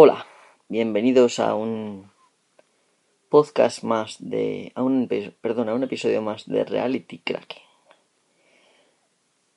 Hola, 0.00 0.26
bienvenidos 0.68 1.40
a 1.40 1.56
un 1.56 2.12
podcast 3.30 3.82
más 3.82 4.16
de. 4.20 4.70
a 4.76 4.84
un, 4.84 5.08
un 5.10 5.82
episodio 5.82 6.22
más 6.22 6.46
de 6.46 6.62
Reality 6.62 7.18
Cracking. 7.18 7.64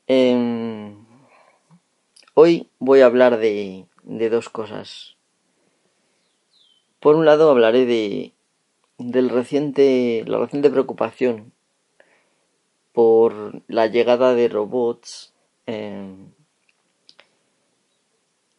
Em, 0.08 1.06
hoy 2.34 2.72
voy 2.80 3.02
a 3.02 3.06
hablar 3.06 3.38
de, 3.38 3.86
de 4.02 4.30
dos 4.32 4.50
cosas. 4.50 5.16
Por 7.00 7.16
un 7.16 7.28
lado 7.28 7.52
hablaré 7.52 7.86
de 7.86 8.32
del 8.98 9.30
reciente 9.30 10.24
la 10.26 10.40
reciente 10.40 10.72
preocupación 10.72 11.54
por 12.94 13.62
la 13.68 13.86
llegada 13.86 14.34
de 14.34 14.48
robots 14.48 15.36
em, 15.68 16.32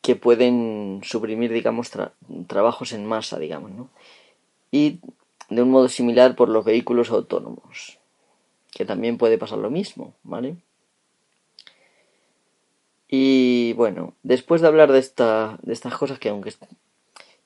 que 0.03 0.17
pueden 0.17 1.01
suprimir, 1.05 1.53
digamos, 1.53 1.91
trabajos 2.49 2.93
en 2.93 3.07
masa, 3.07 3.39
digamos, 3.39 3.71
¿no? 3.71 3.89
Y 4.71 5.01
de 5.49 5.63
un 5.63 5.71
modo 5.71 5.89
similar 5.89 6.35
por 6.35 6.49
los 6.49 6.65
vehículos 6.65 7.11
autónomos, 7.11 7.99
que 8.73 8.85
también 8.85 9.17
puede 9.17 9.39
pasar 9.39 9.59
lo 9.59 9.71
mismo, 9.71 10.15
¿vale? 10.25 10.57
Y 13.09 13.75
bueno, 13.75 14.15
después 14.23 14.61
de 14.61 14.69
hablar 14.69 14.91
de, 14.91 14.99
esta, 14.99 15.59
de 15.63 15.73
estas 15.73 15.95
cosas 15.97 16.19
que 16.19 16.31
aunque 16.31 16.53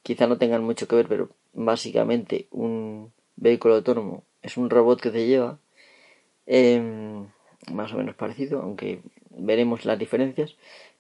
quizá 0.02 0.27
no 0.27 0.38
tengan 0.38 0.64
mucho 0.64 0.86
que 0.86 0.97
ver, 0.97 1.09
pero 1.09 1.28
básicamente 1.52 2.47
un 2.52 3.12
vehículo 3.34 3.75
autónomo 3.75 4.23
es 4.42 4.56
un 4.56 4.70
robot 4.70 5.00
que 5.00 5.11
te 5.11 5.27
lleva, 5.27 5.59
em, 6.47 7.27
más 7.73 7.92
o 7.92 7.97
menos 7.97 8.14
parecido, 8.14 8.62
aunque 8.62 9.00
veremos 9.30 9.84
las 9.84 9.98
diferencias. 9.98 10.55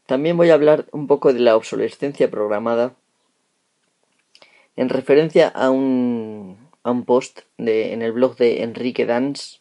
También 0.06 0.36
voy 0.36 0.50
a 0.50 0.54
hablar 0.54 0.86
un 0.92 1.06
poco 1.06 1.32
de 1.32 1.40
la 1.40 1.56
obsolescencia 1.56 2.30
programada 2.30 2.94
en 4.76 4.88
referencia 4.88 5.48
a 5.48 5.70
un, 5.70 6.56
a 6.82 6.90
un 6.90 7.04
post 7.04 7.40
en 7.58 8.02
el 8.02 8.12
blog 8.12 8.36
de 8.36 8.62
Enrique 8.62 9.06
Dans 9.06 9.60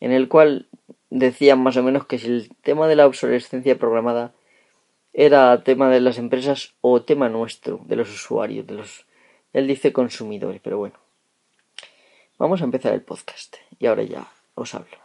en 0.00 0.12
el 0.12 0.28
cual 0.28 0.66
decían 1.10 1.62
más 1.62 1.76
o 1.76 1.82
menos 1.82 2.06
que 2.06 2.18
si 2.18 2.26
el 2.26 2.50
tema 2.62 2.88
de 2.88 2.96
la 2.96 3.06
obsolescencia 3.06 3.78
programada 3.78 4.32
era 5.12 5.62
tema 5.62 5.90
de 5.90 6.00
las 6.00 6.18
empresas 6.18 6.74
o 6.80 7.02
tema 7.02 7.28
nuestro, 7.28 7.80
de 7.84 7.96
los 7.96 8.10
usuarios, 8.10 8.66
de 8.66 8.74
los, 8.74 9.06
él 9.52 9.66
dice 9.68 9.92
consumidores, 9.92 10.60
pero 10.62 10.78
bueno. 10.78 10.96
Vamos 12.38 12.60
a 12.60 12.64
empezar 12.64 12.92
el 12.94 13.02
podcast 13.02 13.56
y 13.78 13.86
ahora 13.86 14.02
ya 14.02 14.26
os 14.54 14.74
hablo. 14.74 15.01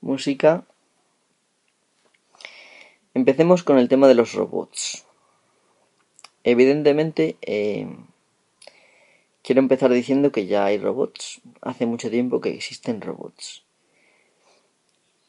Música. 0.00 0.64
Empecemos 3.14 3.62
con 3.62 3.78
el 3.78 3.88
tema 3.88 4.08
de 4.08 4.14
los 4.14 4.34
robots. 4.34 5.04
Evidentemente, 6.44 7.36
eh, 7.42 7.88
quiero 9.42 9.60
empezar 9.60 9.90
diciendo 9.90 10.30
que 10.32 10.46
ya 10.46 10.64
hay 10.64 10.78
robots. 10.78 11.40
Hace 11.60 11.86
mucho 11.86 12.10
tiempo 12.10 12.40
que 12.40 12.50
existen 12.50 13.00
robots. 13.00 13.64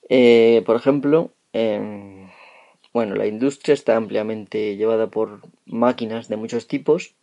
Eh, 0.09 0.63
por 0.65 0.75
ejemplo, 0.75 1.31
em, 1.53 2.29
bueno, 2.93 3.15
la 3.15 3.25
industria 3.25 3.73
está 3.73 3.95
ampliamente 3.95 4.75
llevada 4.75 5.07
por 5.07 5.41
máquinas 5.65 6.27
de 6.27 6.37
muchos 6.37 6.67
tipos. 6.67 7.15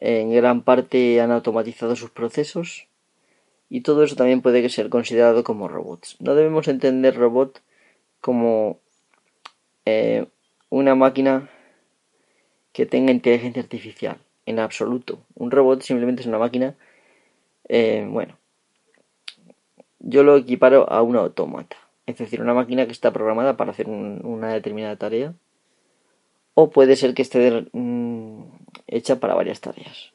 En 0.00 0.32
gran 0.32 0.62
parte 0.62 1.20
han 1.20 1.30
automatizado 1.30 1.94
sus 1.96 2.10
procesos 2.10 2.86
y 3.68 3.80
todo 3.80 4.02
eso 4.04 4.16
también 4.16 4.42
puede 4.42 4.68
ser 4.68 4.88
considerado 4.88 5.44
como 5.44 5.68
robots. 5.68 6.16
No 6.20 6.34
debemos 6.34 6.68
entender 6.68 7.16
robot 7.16 7.60
como 8.20 8.78
eh, 9.84 10.26
una 10.70 10.94
máquina 10.94 11.48
que 12.72 12.86
tenga 12.86 13.12
inteligencia 13.12 13.62
artificial, 13.62 14.18
en 14.46 14.58
absoluto. 14.58 15.20
Un 15.34 15.50
robot 15.50 15.82
simplemente 15.82 16.22
es 16.22 16.26
una 16.26 16.38
máquina, 16.38 16.74
eh, 17.68 18.06
bueno, 18.10 18.36
yo 20.00 20.22
lo 20.22 20.36
equiparo 20.36 20.90
a 20.90 21.02
una 21.02 21.20
autómata, 21.20 21.76
es 22.06 22.18
decir, 22.18 22.40
una 22.40 22.54
máquina 22.54 22.86
que 22.86 22.92
está 22.92 23.12
programada 23.12 23.56
para 23.56 23.70
hacer 23.70 23.88
una 23.88 24.52
determinada 24.52 24.96
tarea, 24.96 25.34
o 26.54 26.70
puede 26.70 26.96
ser 26.96 27.14
que 27.14 27.22
esté 27.22 27.66
mm, 27.72 28.42
hecha 28.86 29.20
para 29.20 29.34
varias 29.34 29.60
tareas. 29.60 30.12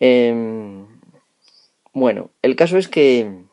Em, 0.00 0.81
bueno, 1.92 2.30
el 2.42 2.56
caso 2.56 2.78
es 2.78 2.88
que 2.88 3.44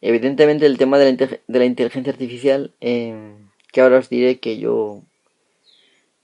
evidentemente 0.00 0.66
el 0.66 0.78
tema 0.78 0.98
de 0.98 1.38
la, 1.46 1.64
inteligencia 1.64 2.12
artificial, 2.12 2.72
em, 2.80 3.48
que 3.72 3.80
ahora 3.80 3.98
os 3.98 4.08
diré 4.08 4.38
que 4.38 4.58
yo 4.58 5.02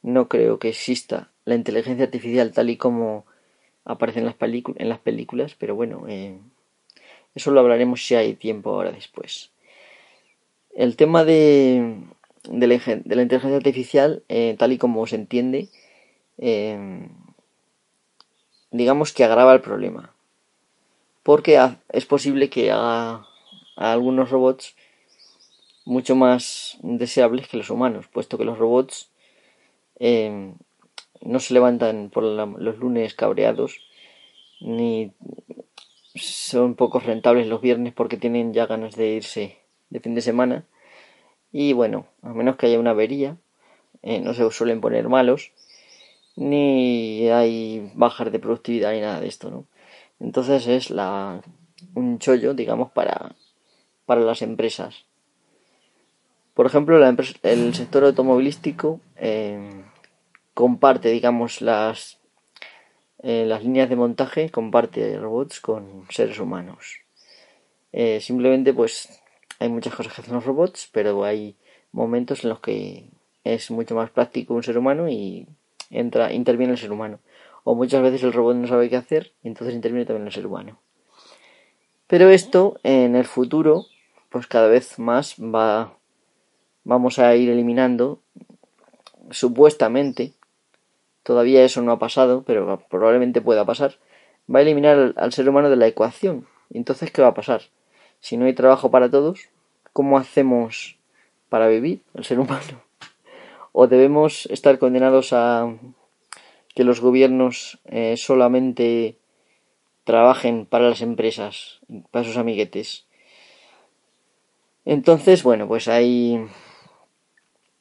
no 0.02 0.28
creo 0.28 0.58
que 0.58 0.68
exista 0.68 1.30
la 1.44 1.54
inteligencia 1.54 2.04
artificial 2.04 2.52
tal 2.52 2.70
y 2.70 2.76
como 2.76 3.26
aparece 3.84 4.20
en 4.20 4.24
las, 4.24 4.34
películas, 4.98 5.56
pero 5.58 5.74
bueno, 5.74 6.06
em, 6.08 6.38
eso 7.34 7.50
lo 7.50 7.60
hablaremos 7.60 8.04
si 8.04 8.14
hay 8.14 8.34
tiempo 8.34 8.70
ahora 8.70 8.92
después. 8.92 9.50
El 10.74 10.96
tema 10.96 11.24
de, 11.24 11.96
de, 12.48 12.66
la, 12.66 13.22
inteligencia 13.22 13.56
artificial, 13.56 14.22
eh, 14.28 14.56
tal 14.58 14.72
y 14.72 14.78
como 14.78 15.06
se 15.06 15.16
entiende, 15.16 15.68
em, 16.38 17.08
digamos 18.70 19.12
que 19.12 19.24
agrava 19.24 19.54
el 19.54 19.60
problema. 19.60 20.12
Porque 21.22 21.58
es 21.90 22.06
posible 22.06 22.50
que 22.50 22.70
haga 22.70 23.26
a 23.76 23.92
algunos 23.92 24.30
robots 24.30 24.76
mucho 25.84 26.16
más 26.16 26.78
deseables 26.82 27.48
que 27.48 27.56
los 27.56 27.70
humanos, 27.70 28.06
puesto 28.08 28.38
que 28.38 28.44
los 28.44 28.58
robots 28.58 29.10
em, 29.98 30.54
no 31.20 31.40
se 31.40 31.54
levantan 31.54 32.10
por 32.10 32.22
los 32.24 32.78
lunes 32.78 33.14
cabreados, 33.14 33.80
ni 34.60 35.12
son 36.14 36.74
poco 36.74 36.98
rentables 36.98 37.46
los 37.46 37.60
viernes 37.60 37.92
porque 37.92 38.16
tienen 38.16 38.52
ya 38.52 38.66
ganas 38.66 38.96
de 38.96 39.10
irse 39.10 39.58
de 39.90 40.00
fin 40.00 40.14
de 40.14 40.22
semana. 40.22 40.64
Y 41.52 41.72
bueno, 41.72 42.06
a 42.22 42.32
menos 42.32 42.56
que 42.56 42.66
haya 42.66 42.80
una 42.80 42.90
avería, 42.90 43.36
eh, 44.02 44.20
no 44.20 44.34
se 44.34 44.50
suelen 44.50 44.80
poner 44.80 45.08
malos 45.08 45.52
ni 46.36 47.28
hay 47.30 47.90
bajas 47.94 48.30
de 48.30 48.38
productividad 48.38 48.92
ni 48.92 49.00
nada 49.00 49.20
de 49.20 49.28
esto, 49.28 49.50
¿no? 49.50 49.64
Entonces 50.20 50.66
es 50.66 50.90
la, 50.90 51.42
un 51.94 52.18
chollo, 52.18 52.54
digamos, 52.54 52.92
para, 52.92 53.34
para 54.04 54.20
las 54.20 54.42
empresas. 54.42 55.04
Por 56.54 56.66
ejemplo, 56.66 56.98
el 57.42 57.74
sector 57.74 58.04
automovilístico 58.04 59.00
eh, 59.16 59.84
comparte, 60.54 61.10
digamos, 61.10 61.60
las, 61.60 62.18
eh, 63.22 63.44
las 63.46 63.62
líneas 63.62 63.90
de 63.90 63.96
montaje, 63.96 64.50
comparte 64.50 65.18
robots 65.18 65.60
con 65.60 66.06
seres 66.08 66.38
humanos. 66.38 67.00
Eh, 67.92 68.20
simplemente, 68.20 68.72
pues, 68.72 69.22
hay 69.58 69.68
muchas 69.68 69.94
cosas 69.94 70.14
que 70.14 70.22
hacen 70.22 70.34
los 70.34 70.46
robots, 70.46 70.88
pero 70.92 71.24
hay 71.24 71.56
momentos 71.92 72.44
en 72.44 72.50
los 72.50 72.60
que 72.60 73.10
es 73.44 73.70
mucho 73.70 73.94
más 73.94 74.10
práctico 74.10 74.54
un 74.54 74.62
ser 74.62 74.78
humano 74.78 75.08
y 75.10 75.46
entra, 75.90 76.32
interviene 76.32 76.72
el 76.72 76.78
ser 76.78 76.92
humano. 76.92 77.20
O 77.64 77.74
muchas 77.74 78.02
veces 78.02 78.22
el 78.22 78.32
robot 78.32 78.56
no 78.56 78.66
sabe 78.68 78.88
qué 78.88 78.96
hacer 78.96 79.32
y 79.42 79.48
entonces 79.48 79.74
interviene 79.74 80.06
también 80.06 80.26
el 80.26 80.32
ser 80.32 80.46
humano. 80.46 80.78
Pero 82.06 82.30
esto 82.30 82.78
en 82.84 83.16
el 83.16 83.24
futuro, 83.24 83.86
pues 84.30 84.46
cada 84.46 84.68
vez 84.68 84.98
más 84.98 85.36
va, 85.40 85.94
vamos 86.84 87.18
a 87.18 87.34
ir 87.34 87.50
eliminando, 87.50 88.20
supuestamente, 89.30 90.32
todavía 91.24 91.64
eso 91.64 91.82
no 91.82 91.90
ha 91.90 91.98
pasado, 91.98 92.44
pero 92.46 92.80
probablemente 92.88 93.40
pueda 93.40 93.64
pasar, 93.64 93.96
va 94.52 94.60
a 94.60 94.62
eliminar 94.62 95.14
al, 95.16 95.32
ser 95.32 95.48
humano 95.48 95.68
de 95.68 95.76
la 95.76 95.88
ecuación. 95.88 96.46
Entonces, 96.72 97.10
¿qué 97.10 97.22
va 97.22 97.28
a 97.28 97.34
pasar? 97.34 97.62
Si 98.20 98.36
no 98.36 98.46
hay 98.46 98.54
trabajo 98.54 98.90
para 98.90 99.10
todos, 99.10 99.48
¿cómo 99.92 100.18
hacemos 100.18 100.96
para 101.48 101.66
vivir 101.66 102.02
el 102.14 102.24
ser 102.24 102.38
humano? 102.38 102.85
O 103.78 103.88
debemos 103.88 104.46
estar 104.46 104.78
condenados 104.78 105.34
a 105.34 105.68
que 106.74 106.82
los 106.82 107.02
gobiernos 107.02 107.78
eh, 107.84 108.16
solamente 108.16 109.18
trabajen 110.04 110.64
para 110.64 110.88
las 110.88 111.02
empresas, 111.02 111.80
para 112.10 112.24
sus 112.24 112.38
amiguetes. 112.38 113.04
Entonces, 114.86 115.42
bueno, 115.42 115.68
pues 115.68 115.88
hay 115.88 116.40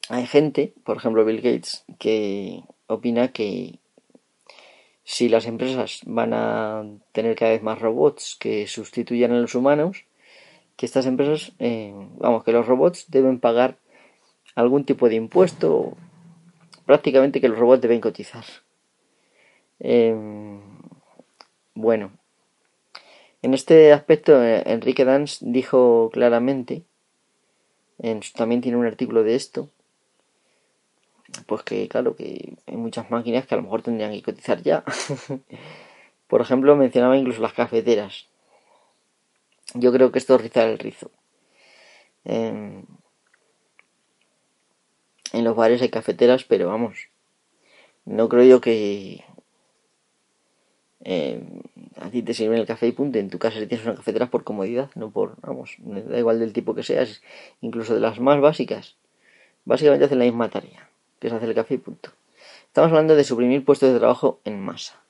hay 0.09 0.25
gente, 0.27 0.74
por 0.83 0.97
ejemplo 0.97 1.24
Bill 1.24 1.39
Gates, 1.39 1.86
que 1.97 2.63
opina 2.88 3.31
que 3.31 3.80
si 5.06 5.30
las 5.30 5.45
empresas 5.45 6.01
van 6.06 6.33
a 6.33 6.83
tener 7.13 7.38
cada 7.38 7.51
vez 7.51 7.63
más 7.63 7.80
robots 7.80 8.36
que 8.38 8.68
sustituyan 8.68 9.31
a 9.31 9.39
los 9.39 9.56
humanos, 9.56 10.03
que 10.75 10.88
estas 10.88 11.06
empresas, 11.06 11.53
eh, 11.59 11.94
vamos, 12.18 12.44
que 12.44 12.51
los 12.51 12.68
robots 12.68 13.06
deben 13.07 13.39
pagar 13.39 13.77
algún 14.56 14.86
tipo 14.86 15.10
de 15.10 15.16
impuesto, 15.16 15.96
prácticamente 16.86 17.42
que 17.42 17.50
los 17.50 17.60
robots 17.60 17.81
deben 17.81 18.02
cotizar. 18.02 18.46
Em, 19.80 20.62
bueno, 21.74 22.12
en 23.42 23.54
este 23.54 23.92
aspecto 23.94 24.42
eh, 24.42 24.63
Enrique 24.66 25.06
Dans 25.06 25.40
dijo 25.42 26.10
claramente, 26.12 26.84
en, 28.00 28.22
también 28.36 28.62
tiene 28.62 28.78
un 28.78 28.86
artículo 28.86 29.24
de 29.24 29.36
esto, 29.36 29.69
pues 31.46 31.63
que 31.63 31.88
claro, 31.88 32.16
que 32.16 32.56
hay 32.66 32.78
muchas 32.78 33.12
máquinas 33.12 33.46
que 33.46 33.56
a 33.56 33.57
lo 33.57 33.63
mejor 33.63 33.81
tendrían 33.81 34.12
que 34.13 34.24
cotizar 34.24 34.62
ya. 34.62 34.84
Por 36.28 36.42
ejemplo, 36.42 36.75
mencionaba 36.75 37.18
incluso 37.18 37.42
las 37.42 37.54
cafeteras. 37.54 38.28
Yo 39.74 39.92
creo 39.92 40.12
que 40.12 40.19
esto 40.19 40.36
es 40.36 40.42
rizar 40.42 40.68
el 40.68 40.80
rizo. 40.80 41.12
En 45.37 45.43
los 45.43 45.55
bares 45.55 45.81
hay 45.81 45.89
cafeteras, 45.89 46.43
pero 46.43 46.67
vamos, 46.67 47.09
no 48.05 48.29
creo 48.29 48.43
yo 48.43 48.61
que 48.61 49.23
eh, 51.03 51.41
a 51.97 52.09
ti 52.09 52.23
te 52.23 52.33
sirven 52.33 52.59
el 52.59 52.65
café 52.65 52.87
y 52.87 52.91
punto. 52.91 53.19
En 53.19 53.29
tu 53.29 53.39
casa 53.39 53.59
si 53.59 53.67
tienes 53.67 53.85
una 53.85 53.95
cafetera 53.95 54.27
por 54.27 54.43
comodidad, 54.43 54.89
no 54.95 55.11
por, 55.11 55.39
vamos, 55.41 55.75
da 55.79 56.17
igual 56.17 56.39
del 56.39 56.53
tipo 56.53 56.75
que 56.75 56.83
seas, 56.83 57.21
incluso 57.61 57.93
de 57.93 57.99
las 57.99 58.19
más 58.19 58.39
básicas. 58.41 58.95
Básicamente 59.65 60.05
hacen 60.05 60.19
la 60.19 60.25
misma 60.25 60.49
tarea 60.49 60.89
que 61.19 61.27
es 61.27 61.33
hacer 61.33 61.49
el 61.49 61.55
café 61.55 61.75
y 61.75 61.77
punto. 61.77 62.11
Estamos 62.67 62.91
hablando 62.91 63.15
de 63.15 63.23
suprimir 63.23 63.63
puestos 63.63 63.91
de 63.91 63.99
trabajo 63.99 64.39
en 64.43 64.61
masa. 64.61 65.01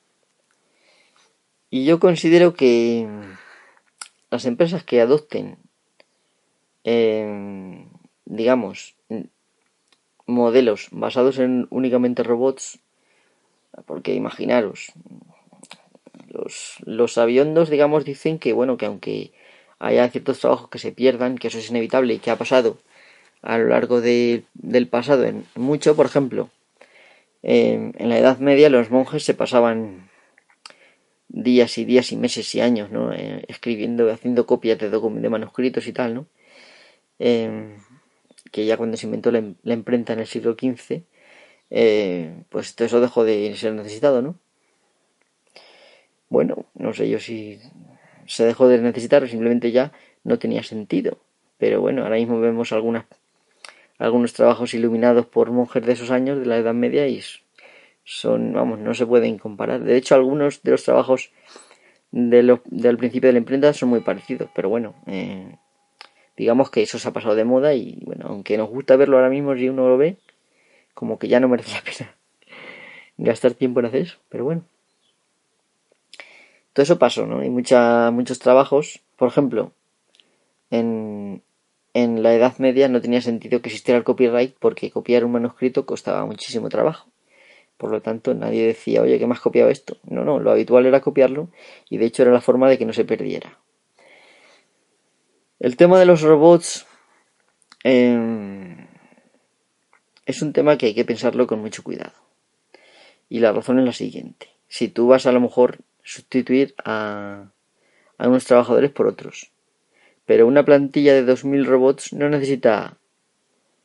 Y 1.68 1.84
yo 1.84 1.98
considero 1.98 2.54
que 2.54 3.08
las 4.30 4.44
empresas 4.46 4.84
que 4.84 5.00
adopten, 5.00 5.58
eh, 6.84 7.86
digamos, 8.24 8.95
modelos 10.26 10.88
basados 10.90 11.38
en 11.38 11.66
únicamente 11.70 12.22
robots, 12.22 12.78
porque 13.86 14.14
imaginaros, 14.14 14.92
los, 16.28 16.76
los 16.84 17.70
digamos, 17.70 18.04
dicen 18.04 18.38
que, 18.38 18.52
bueno, 18.52 18.76
que 18.76 18.86
aunque 18.86 19.32
haya 19.78 20.08
ciertos 20.08 20.40
trabajos 20.40 20.68
que 20.68 20.78
se 20.78 20.92
pierdan, 20.92 21.38
que 21.38 21.48
eso 21.48 21.58
es 21.58 21.70
inevitable 21.70 22.14
y 22.14 22.18
que 22.18 22.30
ha 22.30 22.36
pasado 22.36 22.78
a 23.42 23.58
lo 23.58 23.68
largo 23.68 24.00
del 24.00 24.44
pasado 24.90 25.24
en 25.24 25.44
mucho. 25.54 25.94
Por 25.94 26.06
ejemplo, 26.06 26.50
en 27.42 28.08
la 28.08 28.18
Edad 28.18 28.38
Media 28.38 28.70
los 28.70 28.90
monjes 28.90 29.24
se 29.24 29.34
pasaban 29.34 30.08
días 31.28 31.78
y 31.78 31.84
días 31.84 32.12
y 32.12 32.16
meses 32.16 32.54
y 32.54 32.60
años, 32.60 32.90
¿no? 32.90 33.12
Eh, 33.12 33.44
escribiendo, 33.48 34.10
haciendo 34.10 34.46
copias 34.46 34.78
de, 34.78 34.90
de 34.90 35.28
manuscritos 35.28 35.86
y 35.86 35.92
tal, 35.92 36.14
¿no? 36.14 36.26
Em, 37.18 37.76
que 38.50 38.66
ya 38.66 38.76
cuando 38.76 38.96
se 38.96 39.06
inventó 39.06 39.30
la, 39.30 39.42
imprenta 39.74 40.12
en 40.12 40.20
el 40.20 40.26
siglo 40.26 40.52
XV, 40.52 41.02
eh, 41.70 42.42
pues 42.48 42.74
todo 42.74 42.86
eso 42.86 43.00
dejó 43.00 43.24
de 43.24 43.54
ser 43.56 43.74
necesitado, 43.74 44.22
¿no? 44.22 44.36
Bueno, 46.28 46.66
no 46.74 46.92
sé 46.92 47.08
yo 47.08 47.20
si 47.20 47.60
se 48.26 48.44
dejó 48.44 48.68
de 48.68 48.78
necesitar 48.78 49.22
o 49.22 49.28
simplemente 49.28 49.70
ya 49.70 49.92
no 50.24 50.38
tenía 50.38 50.62
sentido. 50.62 51.18
Pero 51.58 51.80
bueno, 51.80 52.02
ahora 52.02 52.16
mismo 52.16 52.40
vemos 52.40 52.72
algunas 52.72 53.06
algunos 53.98 54.32
trabajos 54.32 54.74
iluminados 54.74 55.26
por 55.26 55.50
monjes 55.50 55.84
de 55.84 55.92
esos 55.92 56.10
años, 56.10 56.38
de 56.38 56.46
la 56.46 56.58
Edad 56.58 56.74
Media, 56.74 57.08
y 57.08 57.22
son, 58.04 58.52
vamos, 58.52 58.78
no 58.78 58.94
se 58.94 59.06
pueden 59.06 59.38
comparar. 59.38 59.82
De 59.82 59.96
hecho, 59.96 60.14
algunos 60.14 60.62
de 60.62 60.70
los 60.72 60.84
trabajos 60.84 61.30
de 62.10 62.58
del 62.66 62.96
principio 62.98 63.28
de 63.28 63.32
la 63.32 63.38
imprenta 63.38 63.72
son 63.72 63.88
muy 63.90 64.00
parecidos, 64.00 64.50
pero 64.54 64.68
bueno, 64.68 64.94
eh, 65.06 65.56
digamos 66.36 66.70
que 66.70 66.82
eso 66.82 66.98
se 66.98 67.08
ha 67.08 67.12
pasado 67.12 67.34
de 67.34 67.44
moda 67.44 67.74
y 67.74 67.98
bueno, 68.04 68.26
aunque 68.28 68.56
nos 68.56 68.68
gusta 68.68 68.96
verlo 68.96 69.16
ahora 69.16 69.30
mismo, 69.30 69.54
si 69.54 69.68
uno 69.68 69.88
lo 69.88 69.96
ve, 69.96 70.16
como 70.94 71.18
que 71.18 71.28
ya 71.28 71.40
no 71.40 71.48
merece 71.48 71.72
la 71.72 71.82
pena 71.82 72.14
gastar 73.18 73.54
tiempo 73.54 73.80
en 73.80 73.86
hacer 73.86 74.02
eso, 74.02 74.18
pero 74.28 74.44
bueno. 74.44 74.62
Todo 76.72 76.82
eso 76.82 76.98
pasó, 76.98 77.26
¿no? 77.26 77.40
Hay 77.40 77.48
mucha, 77.48 78.10
muchos 78.10 78.38
trabajos, 78.38 79.00
por 79.16 79.28
ejemplo, 79.28 79.72
en, 80.70 81.42
en 81.94 82.22
la 82.22 82.34
Edad 82.34 82.58
Media 82.58 82.88
no 82.88 83.00
tenía 83.00 83.22
sentido 83.22 83.62
que 83.62 83.68
existiera 83.70 83.96
el 83.96 84.04
copyright 84.04 84.54
porque 84.58 84.90
copiar 84.90 85.24
un 85.24 85.32
manuscrito 85.32 85.86
costaba 85.86 86.26
muchísimo 86.26 86.68
trabajo. 86.68 87.08
Por 87.78 87.90
lo 87.90 88.02
tanto, 88.02 88.34
nadie 88.34 88.66
decía, 88.66 89.02
oye, 89.02 89.18
¿qué 89.18 89.24
has 89.24 89.40
copiado 89.40 89.70
esto? 89.70 89.96
No, 90.04 90.24
no, 90.24 90.38
lo 90.38 90.50
habitual 90.50 90.86
era 90.86 91.00
copiarlo 91.00 91.48
y 91.88 91.98
de 91.98 92.06
hecho 92.06 92.22
era 92.22 92.32
la 92.32 92.40
forma 92.40 92.68
de 92.68 92.78
que 92.78 92.86
no 92.86 92.92
se 92.92 93.04
perdiera. 93.04 93.58
El 95.66 95.76
tema 95.76 95.98
de 95.98 96.06
los 96.06 96.20
robots 96.20 96.86
em, 97.82 98.86
es 100.24 100.40
un 100.40 100.52
tema 100.52 100.78
que 100.78 100.86
hay 100.86 100.94
que 100.94 101.04
pensarlo 101.04 101.48
con 101.48 101.58
mucho 101.58 101.82
cuidado. 101.82 102.12
Y 103.28 103.40
la 103.40 103.50
razón 103.50 103.80
es 103.80 103.84
la 103.84 103.92
siguiente. 103.92 104.48
Si 104.68 104.86
tú 104.86 105.08
vas 105.08 105.26
a 105.26 105.32
lo 105.32 105.40
mejor 105.40 105.78
sustituir 106.04 106.76
a, 106.84 107.50
a 108.16 108.28
unos 108.28 108.44
trabajadores 108.44 108.92
por 108.92 109.08
otros, 109.08 109.50
pero 110.24 110.46
una 110.46 110.64
plantilla 110.64 111.14
de 111.14 111.26
2.000 111.26 111.64
robots 111.64 112.12
no 112.12 112.28
necesita 112.28 112.98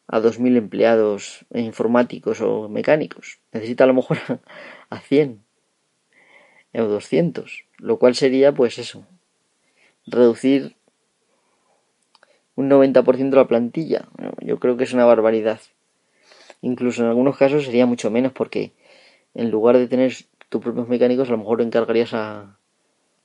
a 0.05 0.19
2.000 0.19 0.57
empleados 0.57 1.47
informáticos 1.51 2.41
o 2.41 2.69
mecánicos. 2.69 3.39
Necesita 3.53 3.85
a 3.85 3.87
lo 3.87 3.95
mejor 3.95 4.19
a 4.91 4.99
100 4.99 5.43
o 6.75 6.83
200. 6.83 7.63
Lo 7.79 7.97
cual 7.97 8.13
sería, 8.13 8.51
pues 8.51 8.77
eso, 8.77 9.03
reducir 10.05 10.75
un 12.55 12.69
90% 12.69 13.29
de 13.29 13.35
la 13.35 13.47
plantilla. 13.47 14.07
Yo 14.41 14.59
creo 14.59 14.77
que 14.77 14.83
es 14.83 14.93
una 14.93 15.05
barbaridad. 15.05 15.59
Incluso 16.61 17.01
en 17.01 17.09
algunos 17.09 17.37
casos 17.37 17.65
sería 17.65 17.85
mucho 17.85 18.11
menos 18.11 18.33
porque 18.33 18.71
en 19.33 19.49
lugar 19.49 19.77
de 19.77 19.87
tener 19.87 20.13
tus 20.49 20.61
propios 20.61 20.87
mecánicos, 20.87 21.29
a 21.29 21.31
lo 21.31 21.37
mejor 21.37 21.61
encargarías 21.61 22.13
a, 22.13 22.57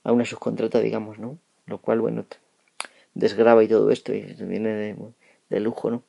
a 0.03 0.11
una 0.11 0.25
subcontrata, 0.25 0.79
digamos, 0.79 1.19
¿no? 1.19 1.37
Lo 1.65 1.79
cual, 1.79 1.99
bueno, 1.99 2.25
desgraba 3.13 3.63
y 3.63 3.67
todo 3.67 3.91
esto 3.91 4.13
y 4.13 4.21
viene 4.21 4.95
de, 5.49 5.59
lujo, 5.59 5.91
¿no? 5.91 6.03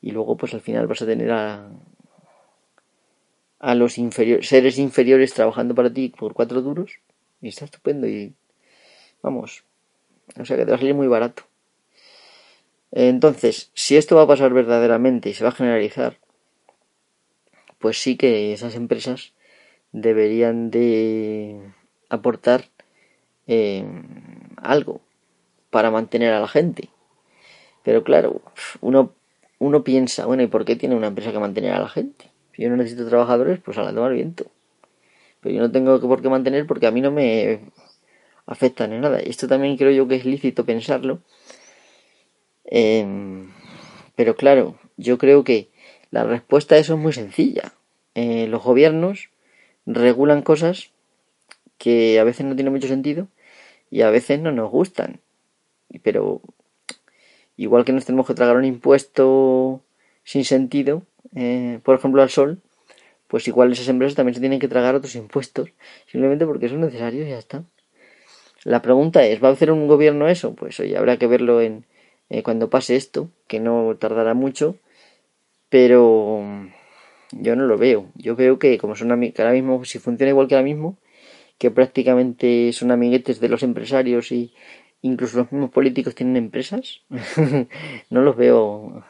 Y 0.00 0.12
luego 0.12 0.36
pues 0.36 0.54
al 0.54 0.60
final 0.60 0.86
vas 0.86 1.02
a 1.02 1.06
tener 1.06 1.30
a, 1.30 1.70
a 3.58 3.74
los 3.74 3.94
seres 4.40 4.78
inferiores 4.78 5.34
trabajando 5.34 5.74
para 5.74 5.92
ti 5.92 6.08
por 6.08 6.32
cuatro 6.32 6.62
duros 6.62 6.98
y 7.40 7.48
está 7.48 7.66
estupendo 7.66 8.06
y 8.06 8.34
vamos, 9.22 9.64
o 10.40 10.44
sea 10.44 10.56
que 10.56 10.64
te 10.64 10.70
va 10.70 10.76
a 10.76 10.80
salir 10.80 10.94
muy 10.94 11.06
barato. 11.06 11.44
Entonces, 12.92 13.70
si 13.74 13.96
esto 13.96 14.16
va 14.16 14.22
a 14.22 14.26
pasar 14.26 14.52
verdaderamente 14.52 15.30
y 15.30 15.34
se 15.34 15.44
va 15.44 15.50
a 15.50 15.54
generalizar, 15.54 16.18
pues 17.78 18.00
sí 18.00 18.16
que 18.16 18.52
esas 18.52 18.74
empresas 18.74 19.32
deberían 19.92 20.70
de 20.70 21.60
aportar 22.10 22.66
eh, 23.46 23.84
algo 24.56 25.00
para 25.70 25.90
mantener 25.90 26.32
a 26.34 26.40
la 26.40 26.48
gente. 26.48 26.90
Pero 27.82 28.04
claro, 28.04 28.42
uno, 28.80 29.14
uno 29.58 29.82
piensa, 29.82 30.26
bueno, 30.26 30.42
¿y 30.42 30.46
por 30.46 30.64
qué 30.64 30.76
tiene 30.76 30.94
una 30.94 31.08
empresa 31.08 31.32
que 31.32 31.38
mantener 31.38 31.72
a 31.72 31.80
la 31.80 31.88
gente? 31.88 32.30
Si 32.54 32.62
yo 32.62 32.68
no 32.68 32.76
necesito 32.76 33.08
trabajadores, 33.08 33.58
pues 33.60 33.78
a 33.78 33.82
la 33.82 33.94
tomar 33.94 34.12
viento. 34.12 34.46
Pero 35.40 35.54
yo 35.54 35.60
no 35.62 35.72
tengo 35.72 35.98
por 36.00 36.22
qué 36.22 36.28
mantener 36.28 36.66
porque 36.66 36.86
a 36.86 36.90
mí 36.90 37.00
no 37.00 37.10
me 37.10 37.60
afecta 38.46 38.86
ni 38.86 38.98
nada. 38.98 39.18
Esto 39.18 39.48
también 39.48 39.76
creo 39.76 39.90
yo 39.90 40.06
que 40.06 40.16
es 40.16 40.24
lícito 40.24 40.64
pensarlo. 40.64 41.20
Em, 42.74 43.50
pero 44.16 44.34
claro, 44.34 44.78
yo 44.96 45.18
creo 45.18 45.44
que 45.44 45.68
la 46.10 46.24
respuesta 46.24 46.74
a 46.74 46.78
eso 46.78 46.94
es 46.94 47.00
muy 47.00 47.12
sencilla. 47.12 47.74
Eh, 48.14 48.46
los 48.48 48.62
gobiernos 48.62 49.28
regulan 49.84 50.42
cosas 50.42 50.90
que 51.78 52.18
a 52.18 52.24
veces 52.24 52.46
no 52.46 52.54
tienen 52.54 52.72
mucho 52.72 52.88
sentido 52.88 53.28
y 53.90 54.02
a 54.02 54.10
veces 54.10 54.40
no 54.40 54.52
nos 54.52 54.70
gustan 54.70 55.20
pero 56.00 56.40
igual 57.56 57.84
que 57.84 57.92
nos 57.92 58.04
tenemos 58.04 58.26
que 58.26 58.34
tragar 58.34 58.56
un 58.56 58.64
impuesto 58.64 59.82
sin 60.24 60.44
sentido, 60.44 61.02
eh, 61.34 61.80
por 61.82 61.96
ejemplo 61.96 62.22
al 62.22 62.30
sol, 62.30 62.60
pues 63.28 63.46
igual 63.48 63.72
esas 63.72 63.88
empresas 63.88 64.14
también 64.14 64.34
se 64.34 64.40
tienen 64.40 64.60
que 64.60 64.68
tragar 64.68 64.94
otros 64.94 65.14
impuestos, 65.16 65.70
simplemente 66.06 66.46
porque 66.46 66.68
son 66.68 66.80
necesarios 66.80 67.26
y 67.26 67.30
ya 67.30 67.38
está. 67.38 67.64
La 68.64 68.80
pregunta 68.80 69.24
es, 69.24 69.42
¿va 69.42 69.48
a 69.48 69.52
hacer 69.52 69.72
un 69.72 69.88
gobierno 69.88 70.28
eso? 70.28 70.54
Pues 70.54 70.78
oye, 70.78 70.96
habrá 70.96 71.16
que 71.16 71.26
verlo 71.26 71.60
en 71.60 71.84
eh, 72.32 72.42
cuando 72.42 72.70
pase 72.70 72.96
esto, 72.96 73.28
que 73.46 73.60
no 73.60 73.94
tardará 73.98 74.32
mucho, 74.32 74.76
pero 75.68 76.42
yo 77.32 77.56
no 77.56 77.66
lo 77.66 77.76
veo. 77.76 78.06
Yo 78.14 78.34
veo 78.36 78.58
que 78.58 78.78
como 78.78 78.96
son 78.96 79.20
que 79.20 79.42
ahora 79.42 79.52
mismo, 79.52 79.84
si 79.84 79.98
funciona 79.98 80.30
igual 80.30 80.48
que 80.48 80.54
ahora 80.54 80.64
mismo, 80.64 80.96
que 81.58 81.70
prácticamente 81.70 82.72
son 82.72 82.90
amiguetes 82.90 83.38
de 83.38 83.48
los 83.48 83.62
empresarios 83.62 84.32
y, 84.32 84.54
incluso 85.02 85.38
los 85.38 85.52
mismos 85.52 85.70
políticos 85.70 86.14
tienen 86.14 86.36
empresas, 86.36 87.02
no 88.10 88.22
los 88.22 88.36
veo 88.36 89.04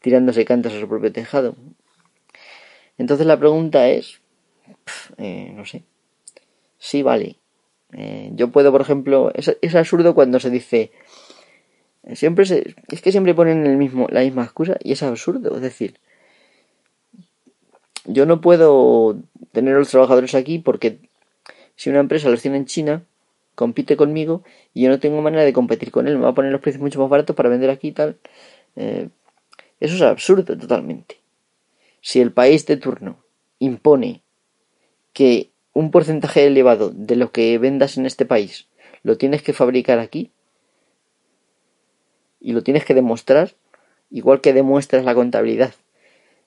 tirándose 0.00 0.44
cantos 0.44 0.74
a 0.74 0.80
su 0.80 0.88
propio 0.88 1.12
tejado. 1.12 1.54
Entonces 2.98 3.26
la 3.26 3.38
pregunta 3.38 3.88
es, 3.88 4.20
eh, 5.18 5.52
no 5.54 5.64
sé, 5.64 5.84
sí 6.78 7.02
vale. 7.02 7.36
Eh, 7.92 8.30
yo 8.34 8.50
puedo, 8.50 8.72
por 8.72 8.80
ejemplo, 8.80 9.30
es, 9.34 9.74
absurdo 9.74 10.14
cuando 10.14 10.40
se 10.40 10.50
dice, 10.50 10.90
siempre 12.14 12.46
se, 12.46 12.74
es 12.88 13.02
que 13.02 13.10
siempre 13.10 13.34
ponen 13.34 13.66
el 13.66 13.76
mismo, 13.76 14.06
la 14.10 14.20
misma 14.20 14.44
excusa 14.44 14.76
y 14.82 14.92
es 14.92 15.02
absurdo, 15.02 15.56
es 15.56 15.62
decir, 15.62 15.98
yo 18.04 18.26
no 18.26 18.40
puedo 18.40 19.18
tener 19.52 19.74
a 19.74 19.78
los 19.78 19.90
trabajadores 19.90 20.34
aquí 20.34 20.58
porque 20.58 21.00
si 21.74 21.90
una 21.90 22.00
empresa 22.00 22.28
los 22.28 22.42
tiene 22.42 22.58
en 22.58 22.66
China, 22.66 23.02
compite 23.54 23.96
conmigo 23.96 24.44
y 24.72 24.82
yo 24.82 24.90
no 24.90 25.00
tengo 25.00 25.20
manera 25.22 25.44
de 25.44 25.52
competir 25.52 25.90
con 25.90 26.06
él, 26.06 26.16
me 26.16 26.24
va 26.24 26.30
a 26.30 26.34
poner 26.34 26.52
los 26.52 26.60
precios 26.60 26.82
mucho 26.82 27.00
más 27.00 27.08
baratos 27.08 27.34
para 27.34 27.48
vender 27.48 27.70
aquí 27.70 27.88
y 27.88 27.92
tal. 27.92 28.16
Eh, 28.76 29.08
eso 29.80 29.94
es 29.96 30.02
absurdo 30.02 30.56
totalmente. 30.56 31.16
Si 32.00 32.20
el 32.20 32.32
país 32.32 32.66
de 32.66 32.76
turno 32.76 33.18
impone 33.58 34.22
que 35.12 35.50
un 35.72 35.90
porcentaje 35.90 36.46
elevado 36.46 36.90
de 36.90 37.16
lo 37.16 37.32
que 37.32 37.58
vendas 37.58 37.98
en 37.98 38.06
este 38.06 38.24
país 38.24 38.68
lo 39.02 39.18
tienes 39.18 39.42
que 39.42 39.52
fabricar 39.52 39.98
aquí 39.98 40.30
y 42.46 42.52
lo 42.52 42.62
tienes 42.62 42.84
que 42.84 42.94
demostrar, 42.94 43.54
igual 44.08 44.40
que 44.40 44.52
demuestras 44.52 45.04
la 45.04 45.16
contabilidad. 45.16 45.74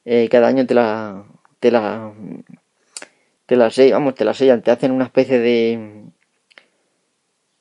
Eh, 0.06 0.30
cada 0.32 0.48
año 0.48 0.66
te 0.66 0.74
la, 0.74 1.26
te 1.60 1.72
la, 1.72 2.14
te 3.46 3.58
la 3.58 3.70
vamos, 3.92 4.16
te 4.16 4.24
la 4.24 4.34
sellan, 4.34 4.62
te 4.62 4.72
hacen 4.72 4.92
una 4.92 5.04
especie 5.04 5.40
de, 5.40 6.06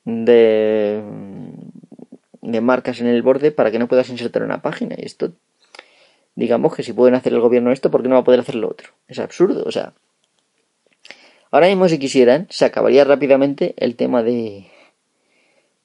de, 0.05 1.03
de 2.41 2.61
marcas 2.61 3.01
en 3.01 3.07
el 3.07 3.21
borde 3.23 3.51
para 3.51 3.71
que 3.71 3.79
no 3.79 3.89
puedas 3.89 4.07
insertar 4.07 4.43
una 4.43 4.61
página. 4.61 4.95
Y 4.97 5.05
esto, 5.05 5.33
digamos 6.35 6.73
que 6.73 6.83
si 6.83 6.93
pueden 6.93 7.15
hacer 7.15 7.33
el 7.33 7.41
gobierno 7.41 7.73
esto, 7.73 7.91
¿por 7.91 8.03
qué 8.03 8.07
no 8.07 8.15
va 8.15 8.21
a 8.21 8.23
poder 8.23 8.39
hacer 8.39 8.55
lo 8.55 8.69
otro? 8.69 8.91
Es 9.09 9.19
absurdo, 9.19 9.65
o 9.65 9.71
sea. 9.73 9.91
Ahora 11.51 11.67
mismo, 11.67 11.89
si 11.89 11.99
quisieran, 11.99 12.47
se 12.49 12.63
acabaría 12.63 13.03
rápidamente 13.03 13.73
el 13.75 13.97
tema 13.97 14.23
de, 14.23 14.67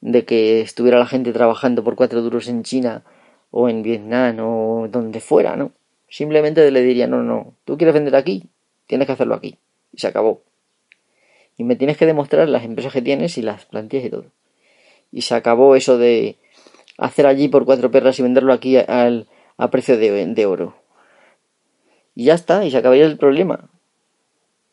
de 0.05 0.27
que 0.27 0.61
estuviera 0.61 0.99
la 0.99 1.07
gente 1.07 1.33
trabajando 1.33 1.83
por 1.83 1.97
cuatro 1.97 2.21
duros 2.21 2.47
en 2.49 2.63
China 2.63 3.05
o 3.51 3.71
en 3.71 3.83
Vietnam 3.83 4.37
o 4.39 4.87
donde 4.87 5.19
fuera, 5.19 5.57
¿no? 5.57 5.73
Simplemente 6.11 6.71
le 6.71 6.83
diría, 6.83 7.07
no, 7.07 7.23
no, 7.23 7.55
tú 7.65 7.79
quieres 7.79 7.95
vender 7.95 8.15
aquí, 8.15 8.51
tienes 8.87 9.07
que 9.07 9.13
hacerlo 9.13 9.35
aquí. 9.35 9.57
Y 9.95 10.01
se 10.01 10.09
acabó. 10.09 10.43
Y 11.57 11.65
me 11.65 11.75
tienes 11.75 11.97
que 11.97 12.05
demostrar 12.05 12.47
las 12.51 12.65
empresas 12.65 12.93
que 12.93 13.01
tienes 13.01 13.39
y 13.39 13.43
las 13.43 13.65
plantillas 13.65 14.05
y 14.05 14.11
todo. 14.11 14.27
Y 15.11 15.23
se 15.23 15.37
acabó 15.37 15.75
eso 15.75 15.97
de 15.97 16.37
hacer 16.99 17.27
allí 17.27 17.49
por 17.49 17.65
cuatro 17.65 17.91
perras 17.91 18.19
y 18.19 18.23
venderlo 18.23 18.53
aquí 18.53 18.77
al, 18.77 19.27
a 19.57 19.71
precio 19.71 19.97
de, 19.97 20.27
de 20.27 20.47
oro. 20.47 20.77
Y 22.15 22.25
ya 22.27 22.35
está, 22.35 22.67
y 22.67 22.71
se 22.71 22.77
acabaría 22.77 23.07
el 23.07 23.17
problema. 23.17 23.71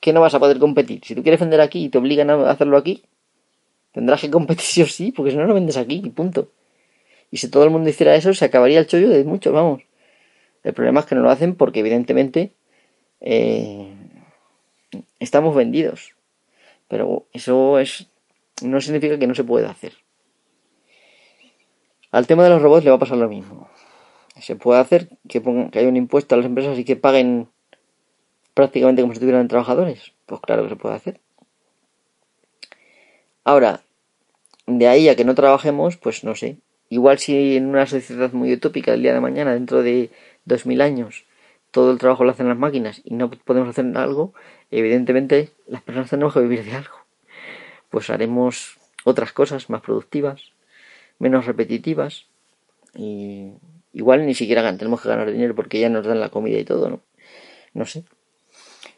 Que 0.02 0.12
no 0.12 0.20
vas 0.20 0.34
a 0.34 0.40
poder 0.40 0.60
competir. 0.60 1.00
Si 1.06 1.16
tú 1.16 1.24
quieres 1.24 1.40
vender 1.40 1.62
aquí 1.62 1.86
y 1.86 1.90
te 1.90 2.00
obligan 2.00 2.30
a 2.30 2.52
hacerlo 2.52 2.76
aquí, 2.76 3.06
tendrás 3.92 4.22
que 4.22 4.30
competir 4.30 4.66
sí 4.66 4.82
o 4.82 4.88
sí, 4.88 5.12
porque 5.12 5.32
si 5.32 5.38
no, 5.38 5.46
no 5.46 5.54
vendes 5.54 5.78
aquí, 5.78 6.02
y 6.04 6.10
punto. 6.10 6.52
Y 7.32 7.38
si 7.38 7.50
todo 7.50 7.64
el 7.64 7.70
mundo 7.70 7.90
hiciera 7.90 8.16
eso, 8.16 8.34
se 8.34 8.46
acabaría 8.46 8.80
el 8.80 8.88
chollo 8.88 9.10
de 9.10 9.24
muchos, 9.24 9.54
vamos. 9.54 9.84
El 10.64 10.74
problema 10.74 11.00
es 11.00 11.06
que 11.06 11.16
no 11.16 11.22
lo 11.22 11.32
hacen 11.32 11.56
porque 11.56 11.80
evidentemente 11.80 12.54
eh, 13.22 13.94
estamos 15.20 15.56
vendidos. 15.56 16.16
Pero 16.88 17.26
eso 17.34 17.80
es 17.80 18.08
no 18.62 18.82
significa 18.82 19.18
que 19.18 19.28
no 19.28 19.36
se 19.36 19.44
pueda 19.44 19.72
hacer. 19.72 19.94
Al 22.12 22.28
tema 22.28 22.44
de 22.44 22.50
los 22.50 22.62
robots 22.62 22.84
le 22.84 22.92
va 22.92 22.98
a 22.98 23.00
pasar 23.00 23.18
lo 23.18 23.30
mismo. 23.30 23.70
Se 24.40 24.56
puede 24.56 24.80
hacer 24.80 25.10
que, 25.28 25.42
que 25.42 25.80
haya 25.80 25.88
un 25.88 25.98
impuesto 25.98 26.36
a 26.36 26.38
las 26.38 26.46
empresas 26.46 26.78
y 26.78 26.84
que 26.84 26.96
paguen 26.96 27.48
prácticamente 28.54 29.02
como 29.02 29.14
si 29.14 29.20
tuvieran 29.20 29.48
trabajadores. 29.48 30.14
Pues 30.26 30.42
claro 30.42 30.64
que 30.64 30.70
se 30.70 30.76
puede 30.76 30.96
hacer. 30.96 31.22
Ahora, 33.44 33.82
de 34.68 34.88
ahí 34.88 35.10
a 35.10 35.16
que 35.16 35.26
no 35.26 35.36
trabajemos, 35.36 35.98
pues 35.98 36.24
no 36.24 36.36
sé. 36.36 36.58
Igual 36.90 37.20
si 37.20 37.56
en 37.56 37.68
una 37.68 37.86
sociedad 37.86 38.34
muy 38.34 38.54
utópica 38.54 38.94
el 38.94 39.02
día 39.02 39.14
de 39.14 39.22
mañana, 39.22 39.54
dentro 39.54 39.82
de 39.82 40.12
dos 40.46 40.66
mil 40.66 40.82
años, 40.82 41.26
todo 41.72 41.92
el 41.92 41.98
trabajo 41.98 42.24
lo 42.24 42.32
hacen 42.32 42.50
las 42.50 42.58
máquinas 42.58 43.02
y 43.04 43.16
no 43.16 43.32
podemos 43.32 43.70
hacer 43.70 43.86
algo, 43.96 44.34
evidentemente 44.70 45.52
las 45.68 45.82
personas 45.82 46.10
tenemos 46.10 46.34
que 46.34 46.42
vivir 46.42 46.64
de 46.66 46.74
algo. 46.74 46.96
Pues 47.90 48.10
haremos 48.10 48.78
otras 49.04 49.32
cosas 49.32 49.70
más 49.70 49.82
productivas, 49.82 50.52
menos 51.18 51.46
repetitivas 51.46 52.28
y 52.94 53.54
igual 53.94 54.26
ni 54.26 54.36
siquiera 54.36 54.78
tenemos 54.78 55.02
que 55.02 55.10
ganar 55.10 55.32
dinero 55.32 55.56
porque 55.56 55.80
ya 55.80 55.90
nos 55.90 56.06
dan 56.06 56.20
la 56.20 56.30
comida 56.30 56.60
y 56.60 56.66
todo, 56.66 56.90
¿no? 56.90 57.00
No 57.74 57.86
sé. 57.86 58.04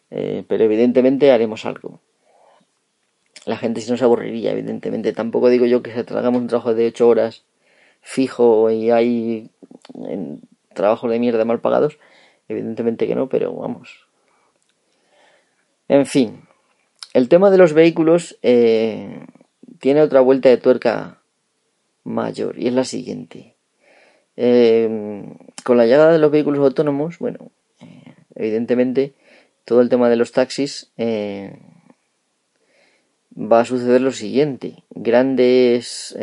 Eh, 0.10 0.44
pero 0.48 0.64
evidentemente 0.64 1.32
haremos 1.32 1.66
algo. 1.66 2.00
La 3.46 3.58
gente 3.58 3.82
si 3.82 3.92
no 3.92 3.98
se 3.98 4.04
aburriría, 4.04 4.52
evidentemente. 4.52 5.12
Tampoco 5.14 5.50
digo 5.50 5.66
yo 5.66 5.84
que 5.84 5.94
se 5.94 6.04
tragamos 6.04 6.42
un 6.42 6.48
trabajo 6.48 6.74
de 6.74 6.88
8 6.88 7.08
horas 7.08 7.44
fijo 8.02 8.70
y 8.70 8.92
hay 8.92 9.50
trabajos 10.74 11.10
de 11.10 11.20
mierda 11.20 11.46
mal 11.46 11.60
pagados. 11.60 11.98
Evidentemente 12.48 13.08
que 13.08 13.16
no, 13.16 13.30
pero 13.30 13.54
vamos. 13.54 14.08
En 15.88 16.06
fin, 16.06 16.42
el 17.14 17.30
tema 17.30 17.50
de 17.50 17.58
los 17.58 17.74
vehículos 17.74 18.38
eh, 18.42 19.26
tiene 19.80 20.02
otra 20.02 20.22
vuelta 20.22 20.50
de 20.50 20.58
tuerca 20.58 21.22
mayor 22.04 22.60
y 22.60 22.68
es 22.68 22.74
la 22.74 22.86
siguiente. 22.86 23.56
Eh, 24.36 25.24
con 25.64 25.78
la 25.78 25.86
llegada 25.86 26.12
de 26.12 26.20
los 26.20 26.32
vehículos 26.32 26.60
autónomos, 26.62 27.20
bueno, 27.20 27.52
eh, 27.80 28.16
evidentemente 28.36 29.14
todo 29.66 29.82
el 29.82 29.90
tema 29.90 30.10
de 30.10 30.16
los 30.16 30.32
taxis 30.32 30.92
va 33.36 33.62
a 33.62 33.66
suceder 33.66 34.02
lo 34.02 34.12
siguiente. 34.12 34.84
Grandes 34.90 36.18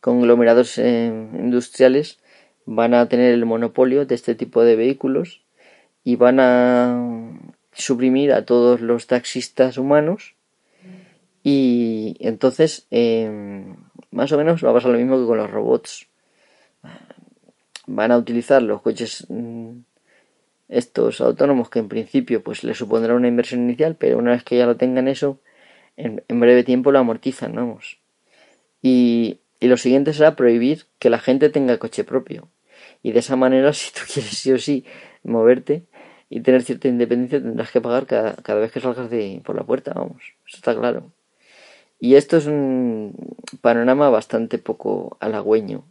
conglomerados 0.00 0.78
industriales 0.78 2.18
van 2.66 2.94
a 2.94 3.08
tener 3.08 3.34
el 3.34 3.46
monopolio 3.46 4.06
de 4.06 4.14
este 4.14 4.34
tipo 4.34 4.62
de 4.62 4.76
vehículos 4.76 5.42
y 6.04 6.16
van 6.16 6.40
a 6.40 7.30
suprimir 7.72 8.32
a 8.32 8.44
todos 8.44 8.80
los 8.80 9.06
taxistas 9.06 9.78
humanos 9.78 10.34
y 11.42 12.16
entonces 12.20 12.86
em, 12.90 13.76
más 14.10 14.32
o 14.32 14.38
menos 14.38 14.64
va 14.64 14.70
a 14.70 14.74
pasar 14.74 14.90
lo 14.90 14.98
mismo 14.98 15.18
que 15.18 15.26
con 15.26 15.38
los 15.38 15.50
robots 15.50 16.08
van 17.86 18.12
a 18.12 18.18
utilizar 18.18 18.62
los 18.62 18.82
coches 18.82 19.26
mm, 19.28 19.78
estos 20.68 21.20
autónomos 21.20 21.70
que 21.70 21.78
en 21.78 21.88
principio 21.88 22.42
pues 22.42 22.62
les 22.64 22.78
supondrá 22.78 23.14
una 23.14 23.28
inversión 23.28 23.62
inicial 23.62 23.96
pero 23.96 24.18
una 24.18 24.32
vez 24.32 24.44
que 24.44 24.58
ya 24.58 24.66
lo 24.66 24.76
tengan 24.76 25.08
eso 25.08 25.38
en, 25.96 26.22
breve 26.40 26.64
tiempo 26.64 26.92
lo 26.92 26.98
amortizan 26.98 27.54
vamos 27.54 27.98
y, 28.82 29.40
y 29.58 29.68
lo 29.68 29.76
siguiente 29.76 30.12
será 30.12 30.36
prohibir 30.36 30.86
que 30.98 31.10
la 31.10 31.18
gente 31.18 31.50
tenga 31.50 31.78
coche 31.78 32.04
propio 32.04 32.48
y 33.02 33.12
de 33.12 33.20
esa 33.20 33.36
manera 33.36 33.72
si 33.74 33.92
tú 33.92 34.00
quieres 34.12 34.36
sí 34.36 34.52
o 34.52 34.58
sí 34.58 34.84
moverte 35.22 35.84
y 36.30 36.40
tener 36.40 36.62
cierta 36.62 36.88
independencia 36.88 37.42
tendrás 37.42 37.70
que 37.72 37.80
pagar 37.80 38.06
cada, 38.06 38.36
cada 38.36 38.60
vez 38.60 38.70
que 38.70 38.80
salgas 38.80 39.10
de, 39.10 39.42
por 39.44 39.56
la 39.56 39.64
puerta, 39.64 39.92
vamos, 39.94 40.22
eso 40.46 40.56
está 40.56 40.76
claro. 40.76 41.10
Y 41.98 42.14
esto 42.14 42.36
es 42.36 42.46
un 42.46 43.14
panorama 43.60 44.08
bastante 44.08 44.56
poco 44.58 45.18
halagüeño. 45.20 45.84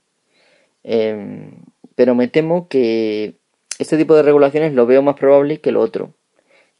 Em, 0.84 1.51
pero 1.96 2.15
me 2.15 2.29
temo 2.29 2.70
que 2.70 3.36
este 3.79 3.98
tipo 3.98 4.15
de 4.15 4.24
regulaciones 4.24 4.74
lo 4.74 4.88
veo 4.88 5.01
más 5.03 5.15
probable 5.15 5.60
que 5.60 5.74
lo 5.74 5.82
otro, 5.82 6.13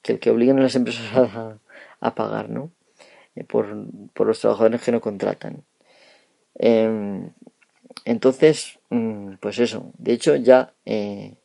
que 0.02 0.14
el 0.14 0.20
que 0.20 0.32
obliguen 0.32 0.58
a 0.60 0.64
las 0.64 0.76
empresas 0.76 1.06
a, 1.16 1.58
a 2.00 2.16
pagar, 2.16 2.50
¿no? 2.50 2.72
Eh, 3.36 3.44
por, 3.44 3.68
por, 4.14 4.28
los 4.28 4.40
trabajadores 4.40 4.82
que 4.82 4.92
no 4.92 5.02
contratan. 5.02 5.64
Em, 6.56 7.30
entonces, 8.06 8.80
mm, 8.90 9.36
pues 9.40 9.60
eso. 9.60 9.92
De 9.98 10.14
hecho, 10.14 10.36
ya 10.36 10.74
eh, 10.86 11.36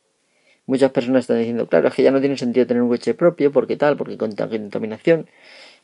muchas 0.65 0.91
personas 0.91 1.21
están 1.21 1.39
diciendo, 1.39 1.67
claro, 1.67 1.87
es 1.87 1.93
que 1.93 2.03
ya 2.03 2.11
no 2.11 2.19
tiene 2.19 2.37
sentido 2.37 2.67
tener 2.67 2.83
un 2.83 2.89
coche 2.89 3.13
propio, 3.13 3.51
porque 3.51 3.77
tal, 3.77 3.97
porque 3.97 4.17
contaminación. 4.17 5.27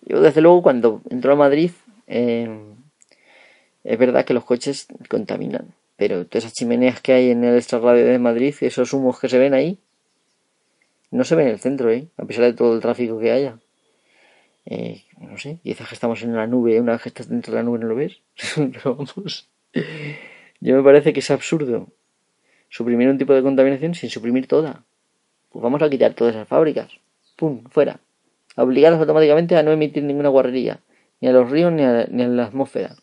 Yo, 0.06 0.22
desde 0.22 0.42
luego, 0.42 0.62
cuando 0.64 1.02
entró 1.10 1.34
a 1.34 1.36
Madrid, 1.36 1.72
eh, 2.08 2.50
es 3.84 3.98
verdad 3.98 4.26
que 4.26 4.34
los 4.34 4.46
coches 4.46 4.88
contaminan, 5.10 5.74
pero 5.98 6.26
todas 6.26 6.46
esas 6.46 6.54
chimeneas 6.54 7.02
que 7.02 7.14
hay 7.14 7.32
en 7.32 7.44
el 7.44 7.58
extrarradio 7.58 8.06
de 8.06 8.20
Madrid, 8.20 8.56
esos 8.62 8.94
humos 8.94 9.20
que 9.20 9.30
se 9.30 9.40
ven 9.40 9.54
ahí, 9.54 9.80
no 11.12 11.24
se 11.24 11.36
ven 11.36 11.48
en 11.48 11.54
el 11.54 11.60
centro, 11.60 11.92
¿eh? 11.92 12.08
a 12.18 12.26
pesar 12.26 12.46
de 12.46 12.54
todo 12.54 12.76
el 12.76 12.82
tráfico 12.82 13.20
que 13.20 13.32
haya. 13.32 13.60
Eh, 14.66 15.04
no 15.20 15.38
sé, 15.38 15.60
dices 15.64 15.88
que 15.88 15.96
estamos 15.96 16.22
en 16.24 16.36
la 16.36 16.48
nube, 16.48 16.80
una 16.80 16.94
vez 16.94 17.02
que 17.02 17.10
estás 17.10 17.30
dentro 17.30 17.54
de 17.54 17.60
la 17.60 17.64
nube 17.64 17.80
no 17.80 17.88
lo 17.88 17.96
ves. 17.96 18.22
pero 18.56 18.96
vamos. 18.96 19.50
Yo 20.60 20.76
me 20.76 20.84
parece 20.84 21.14
que 21.14 21.20
es 21.20 21.32
absurdo 21.32 21.88
suprimir 22.72 23.10
un 23.10 23.18
tipo 23.18 23.34
de 23.34 23.44
contaminación 23.44 23.94
sin 23.94 24.10
suprimir 24.10 24.48
toda. 24.48 24.84
Pues 25.50 25.62
vamos 25.62 25.82
a 25.82 25.90
quitar 25.90 26.14
todas 26.14 26.34
esas 26.34 26.48
fábricas. 26.48 26.90
¡Pum! 27.36 27.64
Fuera. 27.70 28.00
Obligadas 28.56 29.00
automáticamente 29.00 29.56
a 29.56 29.64
no 29.64 29.72
emitir 29.72 30.04
ninguna 30.04 30.30
guarrería. 30.30 30.80
Ni 31.20 31.28
a 31.28 31.34
los 31.34 31.52
ríos 31.52 31.72
ni 31.72 31.84
a, 31.84 32.08
ni 32.10 32.24
a 32.24 32.28
la 32.28 32.46
atmósfera. 32.46 32.96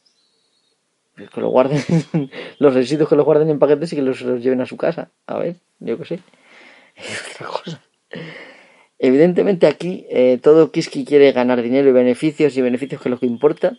pues 1.14 1.30
que 1.30 1.40
lo 1.40 1.50
guarden, 1.50 1.82
los 2.58 2.74
residuos 2.74 3.08
que 3.08 3.16
los 3.16 3.24
guarden 3.24 3.50
en 3.50 3.58
paquetes 3.58 3.92
y 3.92 3.96
que 3.96 4.02
los, 4.02 4.20
lleven 4.22 4.60
a 4.60 4.66
su 4.66 4.76
casa. 4.76 5.10
A 5.26 5.38
ver, 5.38 5.56
yo 5.78 5.98
qué 5.98 6.04
sé. 6.04 6.20
otra 7.34 7.46
cosa. 7.46 7.82
Evidentemente 8.98 9.66
aquí 9.66 10.06
eh, 10.10 10.38
todo 10.42 10.72
Kiski 10.72 11.04
quiere 11.04 11.30
ganar 11.32 11.62
dinero 11.62 11.88
y 11.88 11.92
beneficios 11.92 12.56
y 12.56 12.62
beneficios 12.62 13.00
que 13.00 13.08
es 13.08 13.10
lo 13.10 13.20
que 13.20 13.26
importa. 13.26 13.76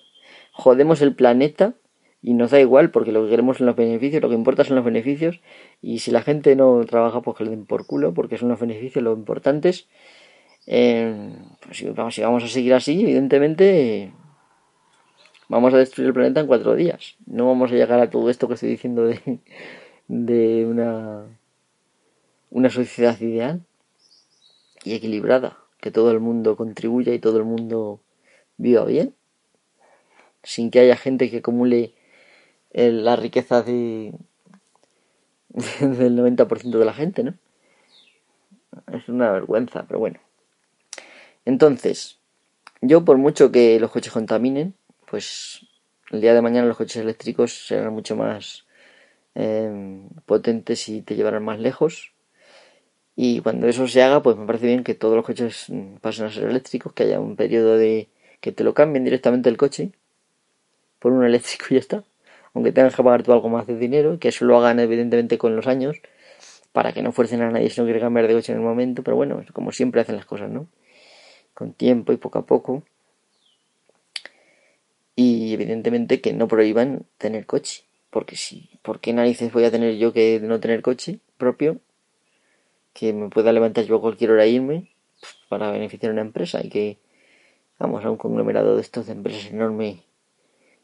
Jodemos 0.53 1.01
el 1.01 1.13
planeta 1.13 1.73
y 2.21 2.33
nos 2.33 2.51
da 2.51 2.59
igual 2.59 2.91
porque 2.91 3.11
lo 3.11 3.23
que 3.23 3.31
queremos 3.31 3.57
son 3.57 3.67
los 3.67 3.75
beneficios, 3.75 4.21
lo 4.21 4.29
que 4.29 4.35
importa 4.35 4.63
son 4.63 4.77
los 4.77 4.85
beneficios 4.85 5.41
y 5.81 5.99
si 5.99 6.11
la 6.11 6.21
gente 6.21 6.55
no 6.55 6.83
trabaja 6.85 7.21
pues 7.21 7.37
que 7.37 7.43
le 7.43 7.49
den 7.51 7.65
por 7.65 7.85
culo 7.85 8.13
porque 8.13 8.37
son 8.37 8.49
los 8.49 8.59
beneficios 8.59 9.03
lo 9.03 9.13
importantes. 9.13 9.87
Eh, 10.67 11.33
pues 11.65 11.77
si 11.77 11.89
vamos, 11.89 12.15
si 12.15 12.21
vamos 12.21 12.43
a 12.43 12.47
seguir 12.47 12.73
así, 12.73 13.01
evidentemente 13.01 14.11
vamos 15.49 15.73
a 15.73 15.77
destruir 15.77 16.07
el 16.07 16.13
planeta 16.13 16.39
en 16.39 16.47
cuatro 16.47 16.75
días. 16.75 17.17
No 17.25 17.45
vamos 17.47 17.71
a 17.71 17.75
llegar 17.75 17.99
a 17.99 18.09
todo 18.09 18.29
esto 18.29 18.47
que 18.47 18.53
estoy 18.53 18.69
diciendo 18.69 19.05
de, 19.05 19.39
de 20.07 20.65
una, 20.65 21.25
una 22.51 22.69
sociedad 22.69 23.19
ideal 23.19 23.65
y 24.83 24.93
equilibrada, 24.93 25.57
que 25.79 25.91
todo 25.91 26.11
el 26.11 26.19
mundo 26.19 26.55
contribuya 26.55 27.13
y 27.13 27.19
todo 27.19 27.37
el 27.37 27.45
mundo 27.45 28.01
viva 28.57 28.85
bien, 28.85 29.15
sin 30.43 30.71
que 30.71 30.79
haya 30.79 30.95
gente 30.95 31.29
que 31.29 31.37
acumule 31.37 31.93
eh, 32.71 32.91
la 32.91 33.15
riqueza 33.15 33.61
de, 33.61 34.13
del 35.79 36.15
90% 36.17 36.77
de 36.77 36.85
la 36.85 36.93
gente, 36.93 37.23
¿no? 37.23 37.33
Es 38.91 39.07
una 39.09 39.31
vergüenza, 39.31 39.85
pero 39.87 39.99
bueno. 39.99 40.19
Entonces, 41.45 42.19
yo 42.81 43.03
por 43.03 43.17
mucho 43.17 43.51
que 43.51 43.79
los 43.79 43.91
coches 43.91 44.13
contaminen, 44.13 44.75
pues 45.09 45.65
el 46.11 46.21
día 46.21 46.33
de 46.33 46.41
mañana 46.41 46.67
los 46.67 46.77
coches 46.77 46.97
eléctricos 46.97 47.67
serán 47.67 47.93
mucho 47.93 48.15
más 48.15 48.65
em, 49.35 50.09
potentes 50.25 50.87
y 50.89 51.01
te 51.01 51.15
llevarán 51.15 51.43
más 51.43 51.59
lejos. 51.59 52.13
Y 53.21 53.41
cuando 53.41 53.67
eso 53.67 53.85
se 53.85 54.01
haga, 54.01 54.23
pues 54.23 54.37
me 54.37 54.45
parece 54.45 54.67
bien 54.67 54.85
que 54.85 54.95
todos 54.95 55.13
los 55.13 55.25
coches 55.25 55.65
mm, 55.67 55.97
pasen 55.97 56.27
a 56.27 56.31
ser 56.31 56.45
eléctricos, 56.45 56.93
que 56.93 57.03
haya 57.03 57.19
un 57.19 57.35
periodo 57.35 57.77
de 57.77 58.07
que 58.39 58.53
te 58.53 58.63
lo 58.63 58.73
cambien 58.73 59.03
directamente 59.03 59.49
el 59.49 59.57
coche 59.57 59.91
por 60.99 61.11
un 61.11 61.25
eléctrico 61.25 61.65
y 61.69 61.73
ya 61.73 61.79
está. 61.81 62.05
Aunque 62.53 62.71
tengas 62.71 62.95
que 62.95 63.03
pagar 63.03 63.23
tú 63.23 63.33
algo 63.33 63.49
más 63.49 63.67
de 63.67 63.75
dinero, 63.75 64.19
que 64.19 64.29
eso 64.29 64.45
lo 64.45 64.57
hagan 64.57 64.79
evidentemente 64.79 65.37
con 65.37 65.53
los 65.57 65.67
años, 65.67 65.97
para 66.71 66.93
que 66.93 67.03
no 67.03 67.11
fuercen 67.11 67.41
a 67.41 67.51
nadie 67.51 67.69
si 67.69 67.81
no 67.81 67.85
quiere 67.85 67.99
cambiar 67.99 68.25
de 68.25 68.35
coche 68.35 68.53
en 68.53 68.59
el 68.59 68.63
momento, 68.63 69.03
pero 69.03 69.17
bueno, 69.17 69.43
como 69.51 69.73
siempre 69.73 69.99
hacen 69.99 70.15
las 70.15 70.25
cosas, 70.25 70.49
¿no? 70.49 70.67
Con 71.53 71.73
tiempo 71.73 72.13
y 72.13 72.17
poco 72.17 72.39
a 72.39 72.45
poco 72.45 72.83
y 75.17 75.53
evidentemente 75.53 76.21
que 76.21 76.31
no 76.31 76.47
prohíban 76.47 77.05
tener 77.17 77.45
coche. 77.45 77.83
Porque 78.11 78.37
si, 78.37 78.69
¿por 78.81 79.01
qué 79.01 79.11
narices 79.11 79.51
voy 79.51 79.65
a 79.65 79.71
tener 79.71 79.97
yo 79.97 80.13
que 80.13 80.39
no 80.41 80.61
tener 80.61 80.81
coche 80.81 81.19
propio? 81.37 81.81
Que 82.99 83.13
me 83.13 83.29
pueda 83.29 83.53
levantar 83.53 83.85
yo 83.85 83.95
a 83.95 84.01
cualquier 84.01 84.31
hora 84.31 84.43
e 84.43 84.49
irme 84.49 84.91
pues, 85.21 85.37
para 85.47 85.71
beneficiar 85.71 86.09
a 86.09 86.13
una 86.13 86.21
empresa 86.21 86.59
y 86.61 86.67
que, 86.67 86.97
vamos, 87.77 88.03
a 88.03 88.11
un 88.11 88.17
conglomerado 88.17 88.75
de 88.75 88.81
estos 88.81 89.05
de 89.07 89.13
empresas 89.13 89.51
enorme 89.51 90.03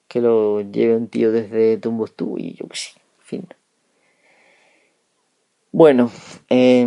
que 0.07 0.21
lo 0.21 0.61
lleve 0.61 0.95
un 0.95 1.09
tío 1.09 1.33
desde 1.33 1.77
Tumbuktu 1.77 2.37
y 2.37 2.53
yo 2.53 2.69
qué 2.69 2.77
sé, 2.77 2.91
en 3.19 3.25
fin. 3.25 3.47
Bueno, 5.73 6.09
eh, 6.49 6.85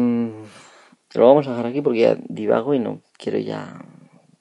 lo 1.12 1.26
vamos 1.26 1.46
a 1.46 1.50
dejar 1.50 1.66
aquí 1.66 1.82
porque 1.82 2.00
ya 2.00 2.16
divago 2.28 2.72
y 2.72 2.78
no 2.78 3.02
quiero 3.18 3.38
ya 3.38 3.84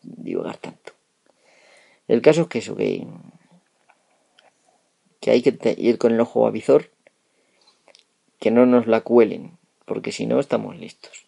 divagar 0.03 0.55
tanto. 0.55 0.93
El 2.07 2.21
caso 2.21 2.43
es 2.43 2.47
que 2.47 2.59
eso, 2.59 2.77
que, 2.77 3.05
que 5.19 5.31
hay 5.31 5.41
que 5.41 5.75
ir 5.77 5.97
con 5.97 6.13
el 6.13 6.21
ojo 6.21 6.47
avizor, 6.47 6.91
que 8.39 8.51
no 8.51 8.65
nos 8.65 8.87
la 8.87 9.01
cuelen, 9.01 9.56
porque 9.87 10.11
si 10.11 10.27
no 10.27 10.39
estamos 10.39 10.77
listos. 10.77 11.25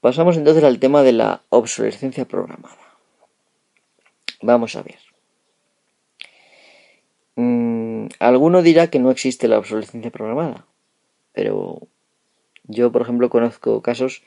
Pasamos 0.00 0.36
entonces 0.36 0.62
al 0.62 0.78
tema 0.78 1.02
de 1.02 1.12
la 1.12 1.40
obsolescencia 1.48 2.26
programada. 2.26 2.76
Vamos 4.42 4.76
a 4.76 4.82
ver. 4.82 4.98
Mm, 7.36 8.08
alguno 8.18 8.62
dirá 8.62 8.90
que 8.90 8.98
no 8.98 9.10
existe 9.10 9.48
la 9.48 9.58
obsolescencia 9.58 10.10
programada, 10.10 10.66
pero 11.32 11.80
yo, 12.64 12.92
por 12.92 13.00
ejemplo, 13.00 13.30
conozco 13.30 13.80
casos 13.80 14.22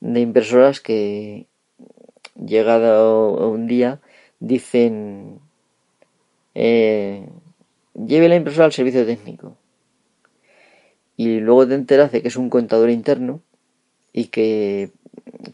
de 0.00 0.20
impresoras 0.20 0.80
que 0.80 1.46
llegado 2.34 3.48
un 3.48 3.66
día 3.66 4.02
dicen 4.38 5.40
eh, 6.54 7.26
lleve 7.94 8.28
la 8.28 8.36
impresora 8.36 8.66
al 8.66 8.72
servicio 8.72 9.06
técnico 9.06 9.56
y 11.16 11.40
luego 11.40 11.66
te 11.66 11.74
enteras 11.74 12.12
de 12.12 12.22
que 12.22 12.28
es 12.28 12.36
un 12.36 12.50
contador 12.50 12.90
interno 12.90 13.42
y 14.12 14.26
que 14.26 14.90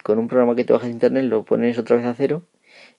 con 0.02 0.18
un 0.18 0.28
programa 0.28 0.54
que 0.54 0.64
te 0.64 0.72
bajas 0.72 0.88
de 0.88 0.94
internet 0.94 1.24
lo 1.24 1.44
pones 1.44 1.78
otra 1.78 1.96
vez 1.96 2.06
a 2.06 2.14
cero 2.14 2.42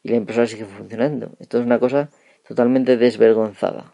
y 0.03 0.09
la 0.09 0.17
impresora 0.17 0.47
sigue 0.47 0.65
funcionando. 0.65 1.31
Esto 1.39 1.59
es 1.59 1.65
una 1.65 1.79
cosa 1.79 2.09
totalmente 2.47 2.97
desvergonzada. 2.97 3.93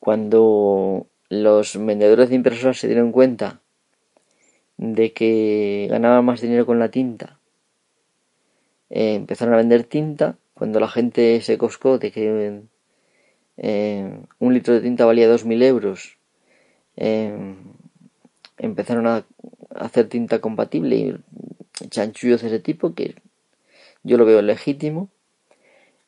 Cuando 0.00 1.06
los 1.28 1.84
vendedores 1.84 2.28
de 2.28 2.36
impresoras 2.36 2.78
se 2.78 2.86
dieron 2.86 3.12
cuenta 3.12 3.60
de 4.76 5.12
que 5.12 5.88
ganaban 5.90 6.24
más 6.24 6.40
dinero 6.40 6.64
con 6.64 6.78
la 6.78 6.90
tinta 6.90 7.38
eh, 8.90 9.14
empezaron 9.14 9.54
a 9.54 9.58
vender 9.58 9.84
tinta 9.84 10.38
cuando 10.54 10.80
la 10.80 10.88
gente 10.88 11.40
se 11.40 11.58
coscó 11.58 11.98
de 11.98 12.10
que 12.10 12.62
eh, 13.58 14.18
un 14.38 14.54
litro 14.54 14.74
de 14.74 14.80
tinta 14.80 15.04
valía 15.04 15.28
2.000 15.28 15.62
euros. 15.62 16.17
Eh, 17.00 17.54
empezaron 18.58 19.06
a 19.06 19.24
hacer 19.76 20.08
tinta 20.08 20.40
compatible 20.40 20.96
y 20.96 21.88
chanchullos 21.88 22.42
de 22.42 22.48
ese 22.48 22.58
tipo 22.58 22.94
que 22.94 23.14
yo 24.02 24.18
lo 24.18 24.24
veo 24.24 24.42
legítimo. 24.42 25.08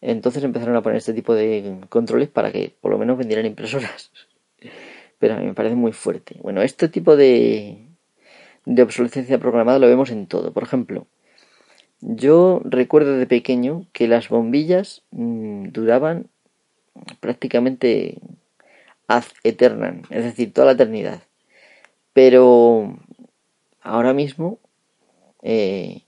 Entonces 0.00 0.42
empezaron 0.42 0.76
a 0.76 0.82
poner 0.82 0.98
este 0.98 1.14
tipo 1.14 1.34
de 1.34 1.78
controles 1.88 2.28
para 2.28 2.50
que 2.50 2.74
por 2.80 2.90
lo 2.90 2.98
menos 2.98 3.18
vendieran 3.18 3.46
impresoras. 3.46 4.10
Pero 5.18 5.34
a 5.34 5.38
mí 5.38 5.46
me 5.46 5.54
parece 5.54 5.76
muy 5.76 5.92
fuerte. 5.92 6.36
Bueno, 6.42 6.62
este 6.62 6.88
tipo 6.88 7.16
de, 7.16 7.86
de 8.64 8.82
obsolescencia 8.82 9.38
programada 9.38 9.78
lo 9.78 9.86
vemos 9.86 10.10
en 10.10 10.26
todo. 10.26 10.52
Por 10.52 10.62
ejemplo, 10.62 11.06
yo 12.00 12.62
recuerdo 12.64 13.16
de 13.16 13.26
pequeño 13.26 13.86
que 13.92 14.08
las 14.08 14.30
bombillas 14.30 15.02
mm, 15.10 15.68
duraban 15.68 16.26
prácticamente 17.20 18.18
ad 19.10 19.24
es 19.44 20.24
decir, 20.24 20.52
toda 20.52 20.66
la 20.66 20.72
eternidad. 20.72 21.22
Pero 22.12 22.96
ahora 23.82 24.12
mismo 24.12 24.60
eh, 25.42 26.04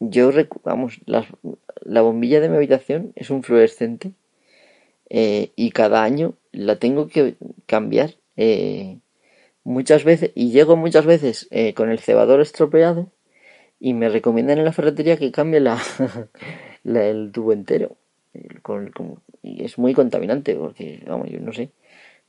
yo 0.00 0.30
vamos, 0.64 1.00
la, 1.06 1.26
la, 1.80 2.02
bombilla 2.02 2.40
de 2.40 2.50
mi 2.50 2.56
habitación 2.56 3.12
es 3.14 3.30
un 3.30 3.42
fluorescente 3.42 4.12
eh, 5.08 5.52
y 5.56 5.70
cada 5.70 6.02
año 6.02 6.34
la 6.50 6.76
tengo 6.76 7.08
que 7.08 7.36
cambiar 7.66 8.16
eh, 8.36 8.98
muchas 9.64 10.04
veces 10.04 10.32
y 10.34 10.50
llego 10.50 10.76
muchas 10.76 11.06
veces 11.06 11.48
con 11.74 11.90
el 11.90 12.00
cebador 12.00 12.40
estropeado 12.40 13.10
y 13.80 13.94
me 13.94 14.08
recomiendan 14.10 14.58
en 14.58 14.64
la 14.64 14.72
ferretería 14.72 15.16
que 15.16 15.32
cambie 15.32 15.60
la, 15.60 15.80
el 16.84 17.30
tubo 17.32 17.52
entero 17.52 17.96
y 19.42 19.64
es 19.64 19.78
muy 19.78 19.94
contaminante 19.94 20.54
porque 20.54 21.02
vamos 21.06 21.28
yo 21.30 21.40
no 21.40 21.52
sé. 21.52 21.70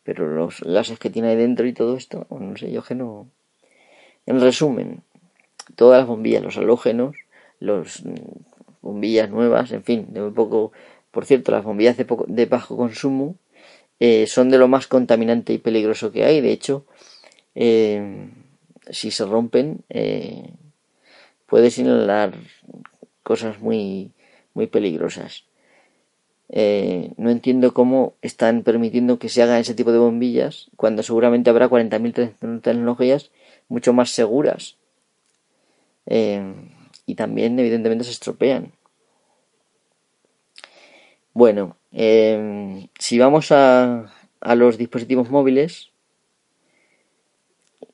Pero 0.04 0.28
los 0.28 0.62
gases 0.62 1.00
que 1.00 1.10
tiene 1.10 1.30
ahí 1.30 1.36
dentro 1.36 1.66
y 1.66 1.74
todo 1.74 1.96
esto 1.96 2.28
no 2.30 2.58
sé 2.58 2.72
yo 2.72 2.84
que 2.84 2.96
no. 2.96 3.28
En 4.26 4.40
resumen 4.40 5.02
todas 5.76 6.00
las 6.00 6.08
bombillas 6.08 6.44
los 6.44 6.58
halógenos 6.58 7.16
los 7.60 8.04
mm, 8.04 8.16
bombillas 8.82 9.30
nuevas 9.30 9.72
en 9.72 9.84
fin 9.84 10.08
de 10.14 10.22
muy 10.22 10.32
poco 10.32 10.74
por 11.12 11.26
cierto 11.26 11.52
las 11.52 11.64
bombillas 11.64 11.96
de, 11.96 12.06
poco, 12.06 12.26
de 12.28 12.46
bajo 12.46 12.76
consumo 12.76 13.36
eh, 14.00 14.28
son 14.28 14.50
de 14.50 14.58
lo 14.58 14.68
más 14.68 14.88
contaminante 14.88 15.54
y 15.54 15.58
peligroso 15.60 16.12
que 16.12 16.26
hay. 16.26 16.42
De 16.42 16.52
hecho 16.52 16.86
eh, 17.56 18.28
si 18.90 19.12
se 19.12 19.26
rompen, 19.26 19.84
eh, 19.90 20.50
puedes 21.46 21.78
inhalar 21.78 22.34
cosas 23.24 23.60
muy, 23.60 24.12
muy 24.54 24.68
peligrosas. 24.68 25.46
Eh, 26.50 27.12
no 27.18 27.30
entiendo 27.30 27.74
cómo 27.74 28.14
están 28.22 28.64
permitiendo 28.64 29.18
que 29.20 29.30
se 29.30 29.42
hagan 29.42 29.60
ese 29.60 29.74
tipo 29.74 29.92
de 29.92 29.98
bombillas 29.98 30.70
cuando 30.76 31.02
seguramente 31.04 31.50
habrá 31.50 31.68
40.000 31.70 32.62
tecnologías 32.62 33.32
mucho 33.70 33.94
más 33.94 34.12
seguras. 34.12 34.78
y 37.06 37.16
también, 37.16 37.60
evidentemente, 37.60 38.04
se 38.04 38.12
estropean. 38.12 38.72
Bueno, 41.34 41.78
si 41.92 43.20
vamos 43.20 43.52
a, 43.52 44.14
a 44.42 44.56
los 44.56 44.78
dispositivos 44.78 45.30
móviles, 45.30 45.92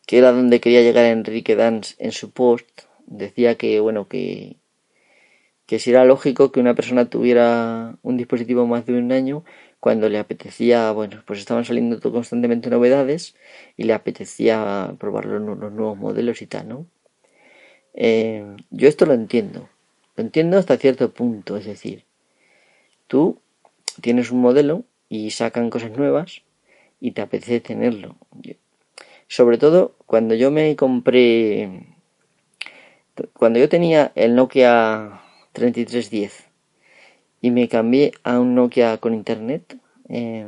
que 0.06 0.18
era 0.18 0.32
donde 0.32 0.60
quería 0.60 0.82
llegar 0.82 1.06
Enrique 1.06 1.56
Dance 1.56 1.96
en 2.00 2.12
su 2.12 2.32
post, 2.32 2.68
decía 3.06 3.56
que 3.56 3.80
bueno 3.80 4.08
que 4.08 4.59
que 5.70 5.78
si 5.78 5.92
era 5.92 6.04
lógico 6.04 6.52
que 6.52 6.60
una 6.60 6.74
persona 6.74 7.12
tuviera 7.12 7.96
un 8.02 8.18
dispositivo 8.18 8.66
más 8.66 8.88
de 8.88 8.98
un 8.98 9.12
año 9.12 9.46
cuando 9.80 10.10
le 10.10 10.18
apetecía, 10.18 10.92
bueno, 10.94 11.22
pues 11.28 11.38
estaban 11.38 11.64
saliendo 11.64 12.02
constantemente 12.02 12.72
novedades 12.72 13.36
y 13.78 13.84
le 13.84 13.94
apetecía 13.94 14.96
probar 14.98 15.28
los, 15.28 15.42
nuevos 15.72 15.96
modelos 15.96 16.42
y 16.42 16.48
tal, 16.48 16.70
¿no? 16.70 16.88
Eh, 17.94 18.48
yo 18.72 18.88
esto 18.88 19.06
lo 19.06 19.14
entiendo, 19.14 19.70
lo 20.16 20.24
entiendo 20.24 20.58
hasta 20.58 20.76
cierto 20.78 21.14
punto, 21.14 21.56
es 21.56 21.66
decir, 21.66 22.04
tú 23.06 23.40
tienes 24.02 24.32
un 24.32 24.42
modelo 24.42 24.86
y 25.08 25.30
sacan 25.30 25.70
cosas 25.70 25.96
nuevas 25.96 26.42
y 27.00 27.12
te 27.12 27.22
apetece 27.22 27.60
tenerlo. 27.60 28.16
Sobre 29.28 29.60
todo 29.60 29.94
cuando 30.08 30.34
yo 30.34 30.50
me 30.50 30.76
compré, 30.76 31.86
cuando 33.34 33.60
yo 33.60 33.70
tenía 33.70 34.12
el 34.16 34.34
Nokia 34.34 35.22
3310 35.60 36.50
y 37.42 37.52
me 37.52 37.68
cambié 37.68 38.12
a 38.24 38.40
un 38.40 38.56
Nokia 38.56 38.98
con 38.98 39.14
internet, 39.14 39.78
eh, 40.10 40.48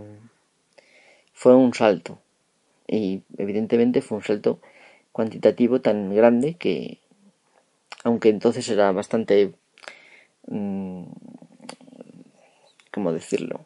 fue 1.34 1.56
un 1.56 1.74
salto. 1.74 2.20
Y 2.88 3.22
evidentemente 3.38 4.02
fue 4.02 4.18
un 4.18 4.24
salto 4.24 4.60
cuantitativo 5.12 5.82
tan 5.82 6.14
grande 6.14 6.56
que, 6.56 7.00
aunque 8.04 8.30
entonces 8.30 8.68
era 8.70 8.92
bastante, 8.92 9.54
mm, 10.48 11.04
¿cómo 12.92 13.14
decirlo? 13.14 13.66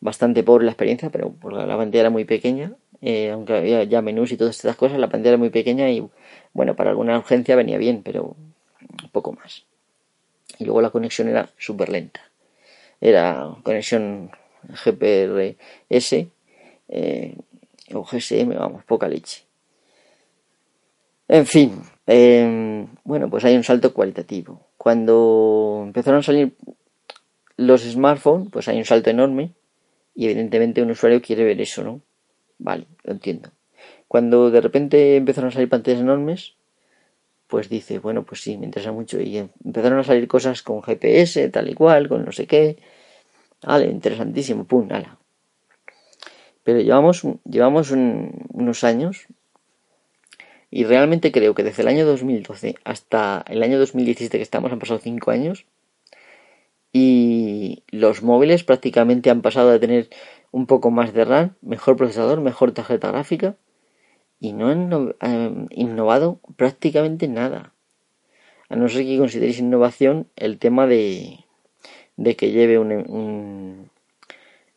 Bastante 0.00 0.42
pobre 0.42 0.66
la 0.66 0.72
experiencia, 0.72 1.10
pero 1.10 1.32
por 1.32 1.54
la 1.54 1.76
pantalla 1.76 2.00
era 2.00 2.10
muy 2.10 2.24
pequeña, 2.24 2.74
eh, 3.00 3.30
aunque 3.30 3.54
había 3.54 3.84
ya 3.84 4.02
menús 4.02 4.32
y 4.32 4.36
todas 4.36 4.56
estas 4.56 4.76
cosas, 4.76 4.98
la 4.98 5.08
pantalla 5.08 5.30
era 5.30 5.38
muy 5.38 5.50
pequeña 5.50 5.90
y, 5.90 6.06
bueno, 6.52 6.76
para 6.76 6.90
alguna 6.90 7.18
urgencia 7.18 7.56
venía 7.56 7.78
bien, 7.78 8.02
pero 8.02 8.36
poco 9.12 9.32
más 9.32 9.64
y 10.58 10.64
luego 10.64 10.80
la 10.80 10.90
conexión 10.90 11.28
era 11.28 11.48
súper 11.58 11.88
lenta. 11.88 12.20
Era 13.00 13.54
conexión 13.62 14.30
GPRS 14.68 16.26
eh, 16.88 17.36
o 17.92 18.04
GSM, 18.04 18.54
vamos, 18.56 18.84
poca 18.84 19.08
leche. 19.08 19.44
En 21.28 21.46
fin, 21.46 21.82
em, 22.06 22.86
bueno, 23.04 23.30
pues 23.30 23.44
hay 23.44 23.56
un 23.56 23.64
salto 23.64 23.92
cualitativo. 23.94 24.68
Cuando 24.76 25.82
empezaron 25.86 26.20
a 26.20 26.22
salir 26.22 26.54
los 27.56 27.82
smartphones, 27.82 28.48
pues 28.50 28.68
hay 28.68 28.78
un 28.78 28.84
salto 28.84 29.10
enorme 29.10 29.52
y 30.14 30.26
evidentemente 30.26 30.82
un 30.82 30.90
usuario 30.90 31.22
quiere 31.22 31.44
ver 31.44 31.60
eso, 31.60 31.82
¿no? 31.82 32.00
Vale, 32.58 32.86
lo 33.04 33.12
entiendo. 33.12 33.50
Cuando 34.08 34.50
de 34.50 34.60
repente 34.60 35.16
empezaron 35.16 35.48
a 35.48 35.52
salir 35.52 35.68
pantallas 35.68 36.00
enormes, 36.00 36.54
pues 37.46 37.68
dice, 37.68 37.98
bueno, 37.98 38.24
pues 38.24 38.40
sí, 38.42 38.56
me 38.56 38.66
interesa 38.66 38.92
mucho. 38.92 39.20
Y 39.20 39.38
empezaron 39.38 39.98
a 39.98 40.04
salir 40.04 40.26
cosas 40.28 40.62
con 40.62 40.82
GPS, 40.82 41.48
tal 41.50 41.68
y 41.68 41.74
cual, 41.74 42.08
con 42.08 42.24
no 42.24 42.32
sé 42.32 42.46
qué. 42.46 42.78
Vale, 43.62 43.86
interesantísimo, 43.86 44.64
pum, 44.64 44.88
ala. 44.90 45.18
Pero 46.62 46.80
llevamos, 46.80 47.22
llevamos 47.44 47.90
unos 47.90 48.84
años 48.84 49.26
y 50.70 50.84
realmente 50.84 51.30
creo 51.30 51.54
que 51.54 51.62
desde 51.62 51.82
el 51.82 51.88
año 51.88 52.06
2012 52.06 52.74
hasta 52.84 53.44
el 53.46 53.62
año 53.62 53.78
2017 53.78 54.38
que 54.38 54.42
estamos 54.42 54.72
han 54.72 54.78
pasado 54.78 54.98
5 54.98 55.30
años 55.30 55.66
y 56.92 57.84
los 57.90 58.22
móviles 58.22 58.64
prácticamente 58.64 59.30
han 59.30 59.42
pasado 59.42 59.70
de 59.70 59.78
tener 59.78 60.08
un 60.50 60.66
poco 60.66 60.90
más 60.90 61.12
de 61.12 61.24
RAM, 61.24 61.54
mejor 61.60 61.96
procesador, 61.96 62.40
mejor 62.40 62.72
tarjeta 62.72 63.08
gráfica 63.08 63.56
y 64.44 64.52
no 64.52 64.68
han 64.68 65.14
eh, 65.22 65.66
innovado 65.70 66.38
prácticamente 66.56 67.28
nada. 67.28 67.72
A 68.68 68.76
no 68.76 68.90
ser 68.90 69.06
que 69.06 69.16
consideréis 69.16 69.58
innovación 69.58 70.28
el 70.36 70.58
tema 70.58 70.86
de, 70.86 71.38
de 72.18 72.36
que 72.36 72.50
lleve 72.50 72.78
un, 72.78 73.90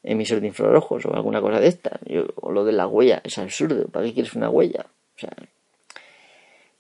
emisor 0.04 0.40
de 0.40 0.48
infrarrojos 0.48 1.06
o 1.06 1.14
alguna 1.14 1.42
cosa 1.42 1.60
de 1.60 1.68
esta. 1.68 2.00
o 2.36 2.52
lo 2.54 2.64
de 2.64 2.72
la 2.72 2.88
huella, 2.88 3.20
es 3.26 3.38
absurdo. 3.38 3.90
¿Para 3.90 4.06
qué 4.06 4.14
quieres 4.14 4.36
una 4.36 4.50
huella? 4.50 4.86
O 5.18 5.20
sea, 5.20 5.36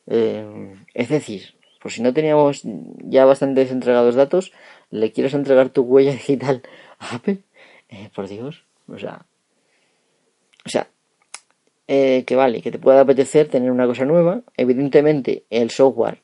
eh, 0.07 0.75
es 0.93 1.09
decir, 1.09 1.55
por 1.81 1.91
si 1.91 2.01
no 2.01 2.13
teníamos 2.13 2.61
ya 2.63 3.25
bastante 3.25 3.63
entregados 3.63 4.15
datos, 4.15 4.53
le 4.91 5.11
quieres 5.11 5.33
entregar 5.33 5.71
tu 5.71 5.81
huella 5.81 6.13
digital 6.13 6.63
a 6.99 7.15
Apple, 7.15 7.39
eh, 7.89 8.09
por 8.15 8.29
Dios, 8.29 8.63
o 8.87 8.97
sea, 8.97 9.25
o 10.65 10.69
sea, 10.69 10.87
eh, 11.87 12.23
que 12.25 12.35
vale, 12.35 12.61
que 12.61 12.71
te 12.71 12.79
pueda 12.79 13.01
apetecer 13.01 13.47
tener 13.47 13.71
una 13.71 13.87
cosa 13.87 14.05
nueva. 14.05 14.41
Evidentemente, 14.57 15.45
el 15.49 15.69
software 15.69 16.19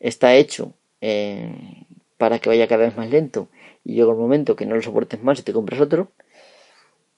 está 0.00 0.34
hecho 0.34 0.74
eh, 1.00 1.86
para 2.18 2.38
que 2.38 2.48
vaya 2.48 2.66
cada 2.66 2.84
vez 2.84 2.96
más 2.96 3.10
lento 3.10 3.48
y 3.84 3.94
llega 3.94 4.10
el 4.10 4.18
momento 4.18 4.56
que 4.56 4.66
no 4.66 4.74
lo 4.74 4.82
soportes 4.82 5.22
más 5.22 5.38
y 5.38 5.42
te 5.42 5.52
compras 5.52 5.80
otro. 5.80 6.10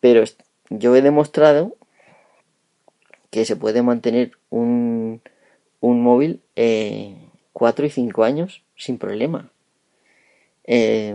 Pero 0.00 0.24
yo 0.70 0.94
he 0.94 1.02
demostrado 1.02 1.76
que 3.30 3.44
se 3.44 3.56
puede 3.56 3.82
mantener 3.82 4.32
un, 4.50 5.20
un 5.80 6.02
móvil 6.02 6.42
eh, 6.56 7.16
4 7.52 7.86
y 7.86 7.90
5 7.90 8.24
años 8.24 8.62
sin 8.76 8.98
problema. 8.98 9.50
Eh, 10.64 11.14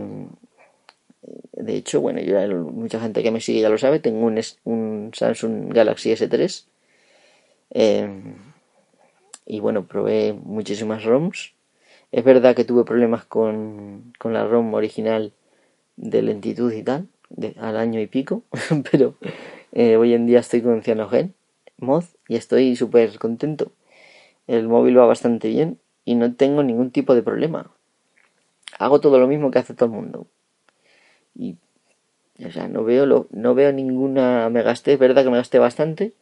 de 1.62 1.76
hecho, 1.76 2.00
bueno, 2.00 2.20
yo, 2.20 2.38
mucha 2.72 3.00
gente 3.00 3.22
que 3.22 3.30
me 3.30 3.40
sigue 3.40 3.60
ya 3.60 3.68
lo 3.68 3.78
sabe, 3.78 4.00
tengo 4.00 4.26
un, 4.26 4.40
un 4.64 5.10
Samsung 5.14 5.72
Galaxy 5.72 6.10
S3. 6.10 6.66
Em, 7.70 8.34
y 9.46 9.60
bueno, 9.60 9.86
probé 9.86 10.32
muchísimas 10.32 11.04
ROMs. 11.04 11.54
Es 12.10 12.24
verdad 12.24 12.56
que 12.56 12.64
tuve 12.64 12.84
problemas 12.84 13.24
con, 13.24 14.12
con 14.18 14.32
la 14.32 14.46
ROM 14.46 14.74
original 14.74 15.32
de 15.96 16.22
lentitud 16.22 16.72
y 16.72 16.82
tal, 16.82 17.08
de, 17.30 17.54
al 17.58 17.76
año 17.76 18.00
y 18.00 18.06
pico, 18.06 18.42
pero 18.90 19.14
eh, 19.72 19.96
hoy 19.96 20.14
en 20.14 20.26
día 20.26 20.40
estoy 20.40 20.62
con 20.62 20.82
Cyanogen 20.82 21.34
Mod 21.78 22.04
y 22.28 22.36
estoy 22.36 22.76
súper 22.76 23.18
contento. 23.18 23.72
El 24.46 24.68
móvil 24.68 24.98
va 24.98 25.06
bastante 25.06 25.48
bien 25.48 25.78
y 26.04 26.16
no 26.16 26.34
tengo 26.34 26.62
ningún 26.62 26.90
tipo 26.90 27.14
de 27.14 27.22
problema. 27.22 27.70
Hago 28.78 29.00
todo 29.00 29.18
lo 29.18 29.28
mismo 29.28 29.50
que 29.50 29.60
hace 29.60 29.74
todo 29.74 29.86
el 29.86 29.92
mundo. 29.92 30.26
Y, 31.34 31.56
o 32.44 32.50
sea, 32.50 32.68
no 32.68 32.84
veo, 32.84 33.06
lo, 33.06 33.26
no 33.30 33.54
veo 33.54 33.72
ninguna. 33.72 34.48
Me 34.50 34.62
gasté, 34.62 34.94
es 34.94 34.98
verdad 34.98 35.24
que 35.24 35.30
me 35.30 35.36
gasté 35.36 35.58
bastante. 35.58 36.12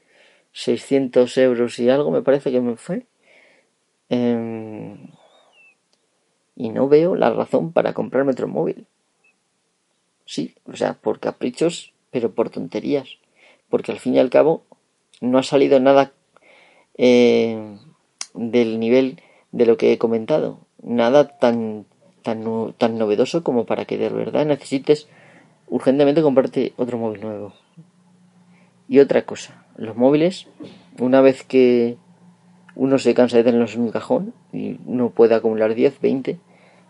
600 0.53 1.37
euros 1.39 1.79
y 1.79 1.89
algo 1.89 2.11
me 2.11 2.23
parece 2.23 2.51
que 2.51 2.61
me 2.61 2.77
fue. 2.77 3.07
Em, 4.09 5.11
y 6.57 6.71
no 6.71 6.89
veo 6.89 7.15
la 7.15 7.31
razón 7.31 7.73
para 7.73 7.95
comprarme 7.95 8.33
otro 8.33 8.49
móvil. 8.49 8.87
Sí, 10.27 10.55
o 10.65 10.77
sea, 10.77 10.95
por 10.95 11.21
caprichos, 11.21 11.93
pero 12.11 12.33
por 12.33 12.51
tonterías. 12.51 13.19
Porque 13.69 13.93
al 13.93 14.01
fin 14.01 14.15
y 14.15 14.19
al 14.19 14.31
cabo 14.31 14.65
no 15.21 15.39
ha 15.39 15.43
salido 15.43 15.81
nada 15.81 16.13
eh, 16.99 17.79
del 18.35 18.81
nivel 18.81 19.23
de 19.53 19.67
lo 19.67 19.77
que 19.77 19.93
he 19.93 19.99
comentado. 19.99 20.61
Nada 20.83 21.39
tan 21.39 21.87
tan, 22.23 22.45
tan 22.79 22.99
novedoso 22.99 23.43
como 23.43 23.67
para 23.67 23.85
que 23.85 23.99
de 23.99 24.09
verdad 24.09 24.47
necesites 24.47 25.09
urgentemente 25.69 26.23
comprarte 26.23 26.73
otro 26.77 26.99
móvil 26.99 27.21
nuevo. 27.23 27.53
Y 28.89 28.99
otra 28.99 29.23
cosa, 29.23 29.65
los 29.77 29.97
móviles, 29.97 30.49
una 30.99 31.21
vez 31.21 31.45
que 31.45 31.97
uno 32.75 32.99
se 32.99 33.15
cansa 33.15 33.37
de 33.37 33.45
tenerlos 33.45 33.75
en 33.75 33.83
un 33.83 33.91
cajón 33.91 34.35
y 34.53 34.79
uno 34.85 35.11
puede 35.11 35.35
acumular 35.35 35.75
10, 35.75 36.01
20, 36.01 36.39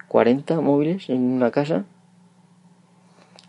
40 0.08 0.60
móviles 0.60 1.10
en 1.10 1.20
una 1.20 1.50
casa 1.50 1.84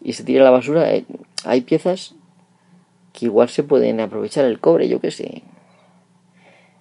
y 0.02 0.13
se 0.13 0.24
tira 0.24 0.41
a 0.41 0.46
la 0.46 0.52
basura, 0.52 0.94
eh, 0.94 1.06
hay 1.46 1.62
piezas 1.62 2.15
que 3.13 3.26
igual 3.26 3.50
se 3.50 3.63
pueden 3.63 4.00
aprovechar 4.00 4.46
el 4.46 4.60
cobre, 4.60 4.89
yo 4.89 5.00
que 5.00 5.12
sé. 5.12 5.44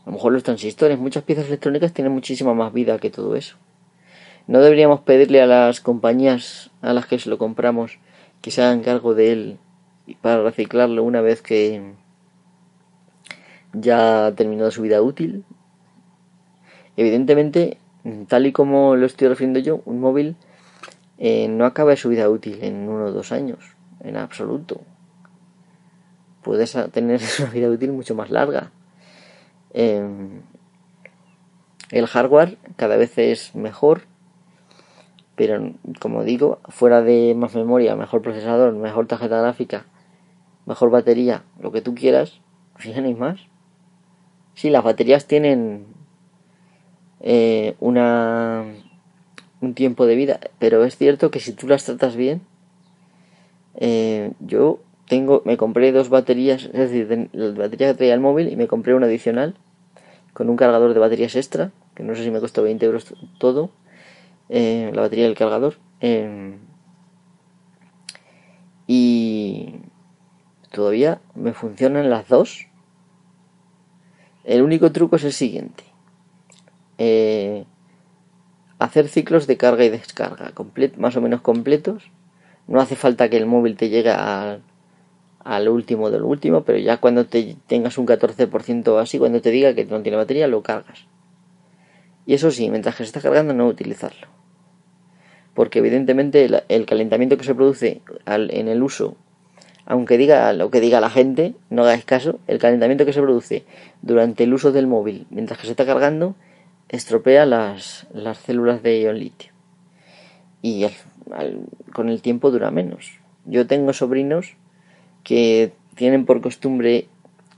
A 0.04 0.06
lo 0.06 0.12
mejor 0.12 0.32
los 0.32 0.42
transistores, 0.42 0.98
muchas 0.98 1.22
piezas 1.24 1.46
electrónicas 1.46 1.92
tienen 1.92 2.12
muchísima 2.12 2.54
más 2.54 2.72
vida 2.72 2.98
que 2.98 3.10
todo 3.10 3.36
eso. 3.36 3.56
No 4.50 4.60
deberíamos 4.60 5.02
pedirle 5.02 5.40
a 5.40 5.46
las 5.46 5.80
compañías 5.80 6.72
a 6.82 6.92
las 6.92 7.06
que 7.06 7.20
se 7.20 7.30
lo 7.30 7.38
compramos 7.38 8.00
que 8.42 8.50
se 8.50 8.60
hagan 8.60 8.82
cargo 8.82 9.14
de 9.14 9.30
él 9.30 9.58
para 10.22 10.42
reciclarlo 10.42 11.04
una 11.04 11.20
vez 11.20 11.40
que 11.40 11.94
ya 13.72 14.26
ha 14.26 14.34
terminado 14.34 14.72
su 14.72 14.82
vida 14.82 15.02
útil. 15.02 15.44
Evidentemente, 16.96 17.78
tal 18.26 18.44
y 18.44 18.50
como 18.50 18.96
lo 18.96 19.06
estoy 19.06 19.28
refiriendo 19.28 19.60
yo, 19.60 19.82
un 19.84 20.00
móvil 20.00 20.34
eh, 21.18 21.46
no 21.46 21.64
acaba 21.64 21.94
su 21.94 22.08
vida 22.08 22.28
útil 22.28 22.58
en 22.64 22.88
uno 22.88 23.04
o 23.04 23.12
dos 23.12 23.30
años, 23.30 23.76
en 24.00 24.16
absoluto. 24.16 24.80
Puedes 26.42 26.76
tener 26.90 27.20
una 27.38 27.50
vida 27.50 27.70
útil 27.70 27.92
mucho 27.92 28.16
más 28.16 28.30
larga. 28.30 28.72
Em, 29.72 30.42
el 31.92 32.08
hardware 32.08 32.58
cada 32.74 32.96
vez 32.96 33.16
es 33.16 33.54
mejor 33.54 34.09
pero 35.40 35.72
como 36.00 36.22
digo, 36.22 36.58
fuera 36.68 37.00
de 37.00 37.34
más 37.34 37.54
memoria, 37.54 37.96
mejor 37.96 38.20
procesador, 38.20 38.74
mejor 38.74 39.06
tarjeta 39.06 39.40
gráfica, 39.40 39.86
mejor 40.66 40.90
batería, 40.90 41.44
lo 41.58 41.72
que 41.72 41.80
tú 41.80 41.94
quieras, 41.94 42.42
si 42.78 42.92
no 42.92 43.06
hay 43.06 43.14
más. 43.14 43.40
Sí, 44.52 44.68
las 44.68 44.84
baterías 44.84 45.26
tienen 45.26 45.86
eh, 47.20 47.74
una 47.80 48.66
un 49.62 49.72
tiempo 49.72 50.04
de 50.04 50.16
vida, 50.16 50.40
pero 50.58 50.84
es 50.84 50.98
cierto 50.98 51.30
que 51.30 51.40
si 51.40 51.54
tú 51.54 51.66
las 51.66 51.86
tratas 51.86 52.16
bien, 52.16 52.42
eh, 53.76 54.32
yo 54.40 54.80
tengo, 55.08 55.40
me 55.46 55.56
compré 55.56 55.90
dos 55.90 56.10
baterías, 56.10 56.66
es 56.66 56.90
decir, 56.90 57.30
la 57.32 57.52
batería 57.52 57.88
que 57.88 57.94
traía 57.94 58.12
el 58.12 58.20
móvil 58.20 58.52
y 58.52 58.56
me 58.56 58.68
compré 58.68 58.94
una 58.94 59.06
adicional 59.06 59.54
con 60.34 60.50
un 60.50 60.56
cargador 60.56 60.92
de 60.92 61.00
baterías 61.00 61.34
extra, 61.34 61.72
que 61.94 62.02
no 62.02 62.14
sé 62.14 62.24
si 62.24 62.30
me 62.30 62.40
costó 62.40 62.62
20 62.62 62.84
euros 62.84 63.14
todo, 63.38 63.70
eh, 64.50 64.90
la 64.92 65.02
batería 65.02 65.24
del 65.24 65.36
cargador. 65.36 65.76
Eh, 66.00 66.58
y 68.88 69.76
todavía 70.72 71.20
me 71.36 71.52
funcionan 71.52 72.10
las 72.10 72.26
dos. 72.28 72.66
El 74.42 74.62
único 74.62 74.90
truco 74.90 75.14
es 75.16 75.24
el 75.24 75.32
siguiente. 75.32 75.84
Eh, 76.98 77.64
hacer 78.80 79.06
ciclos 79.06 79.46
de 79.46 79.56
carga 79.56 79.84
y 79.84 79.90
descarga 79.90 80.52
más 80.96 81.16
o 81.16 81.20
menos 81.20 81.40
completos. 81.40 82.10
No 82.66 82.80
hace 82.80 82.96
falta 82.96 83.30
que 83.30 83.36
el 83.36 83.46
móvil 83.46 83.76
te 83.76 83.88
llegue 83.88 84.10
al 84.10 85.68
último 85.68 86.10
del 86.10 86.22
último, 86.22 86.64
pero 86.64 86.78
ya 86.78 86.96
cuando 86.96 87.26
te 87.26 87.56
tengas 87.68 87.96
un 87.98 88.06
14% 88.06 89.00
así, 89.00 89.18
cuando 89.20 89.40
te 89.40 89.50
diga 89.52 89.74
que 89.74 89.84
no 89.84 90.02
tiene 90.02 90.16
batería, 90.16 90.48
lo 90.48 90.62
cargas. 90.62 91.06
Y 92.26 92.34
eso 92.34 92.50
sí, 92.50 92.68
mientras 92.70 92.96
que 92.96 93.04
se 93.04 93.08
está 93.08 93.20
cargando, 93.20 93.54
no 93.54 93.68
utilizarlo. 93.68 94.39
Porque 95.54 95.80
evidentemente 95.80 96.48
el, 96.68 96.86
calentamiento 96.86 97.36
que 97.36 97.44
se 97.44 97.54
produce 97.54 98.02
en 98.26 98.68
el 98.68 98.82
uso, 98.82 99.16
aunque 99.84 100.16
diga 100.16 100.52
lo 100.52 100.70
que 100.70 100.80
diga 100.80 101.00
la 101.00 101.10
gente, 101.10 101.54
no 101.70 101.82
hagáis 101.82 102.04
caso, 102.04 102.38
el 102.46 102.58
calentamiento 102.58 103.04
que 103.04 103.12
se 103.12 103.20
produce 103.20 103.64
durante 104.02 104.44
el 104.44 104.54
uso 104.54 104.72
del 104.72 104.86
móvil 104.86 105.26
mientras 105.30 105.58
que 105.58 105.66
se 105.66 105.72
está 105.72 105.84
cargando 105.84 106.36
estropea 106.88 107.46
las, 107.46 108.06
las 108.12 108.38
células 108.38 108.82
de 108.82 109.00
ion 109.00 109.18
litio. 109.18 109.52
Y 110.62 110.86
con 111.92 112.08
el 112.08 112.20
tiempo 112.22 112.50
dura 112.50 112.70
menos. 112.70 113.18
Yo 113.46 113.66
tengo 113.66 113.92
sobrinos 113.92 114.56
que 115.24 115.72
tienen 115.94 116.26
por 116.26 116.40
costumbre 116.40 117.06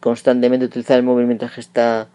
constantemente 0.01 0.67
utilizar 0.67 0.99
el 0.99 1.05
móvil 1.05 1.27
mientras 1.27 1.53
que 1.53 1.61
está 1.61 2.09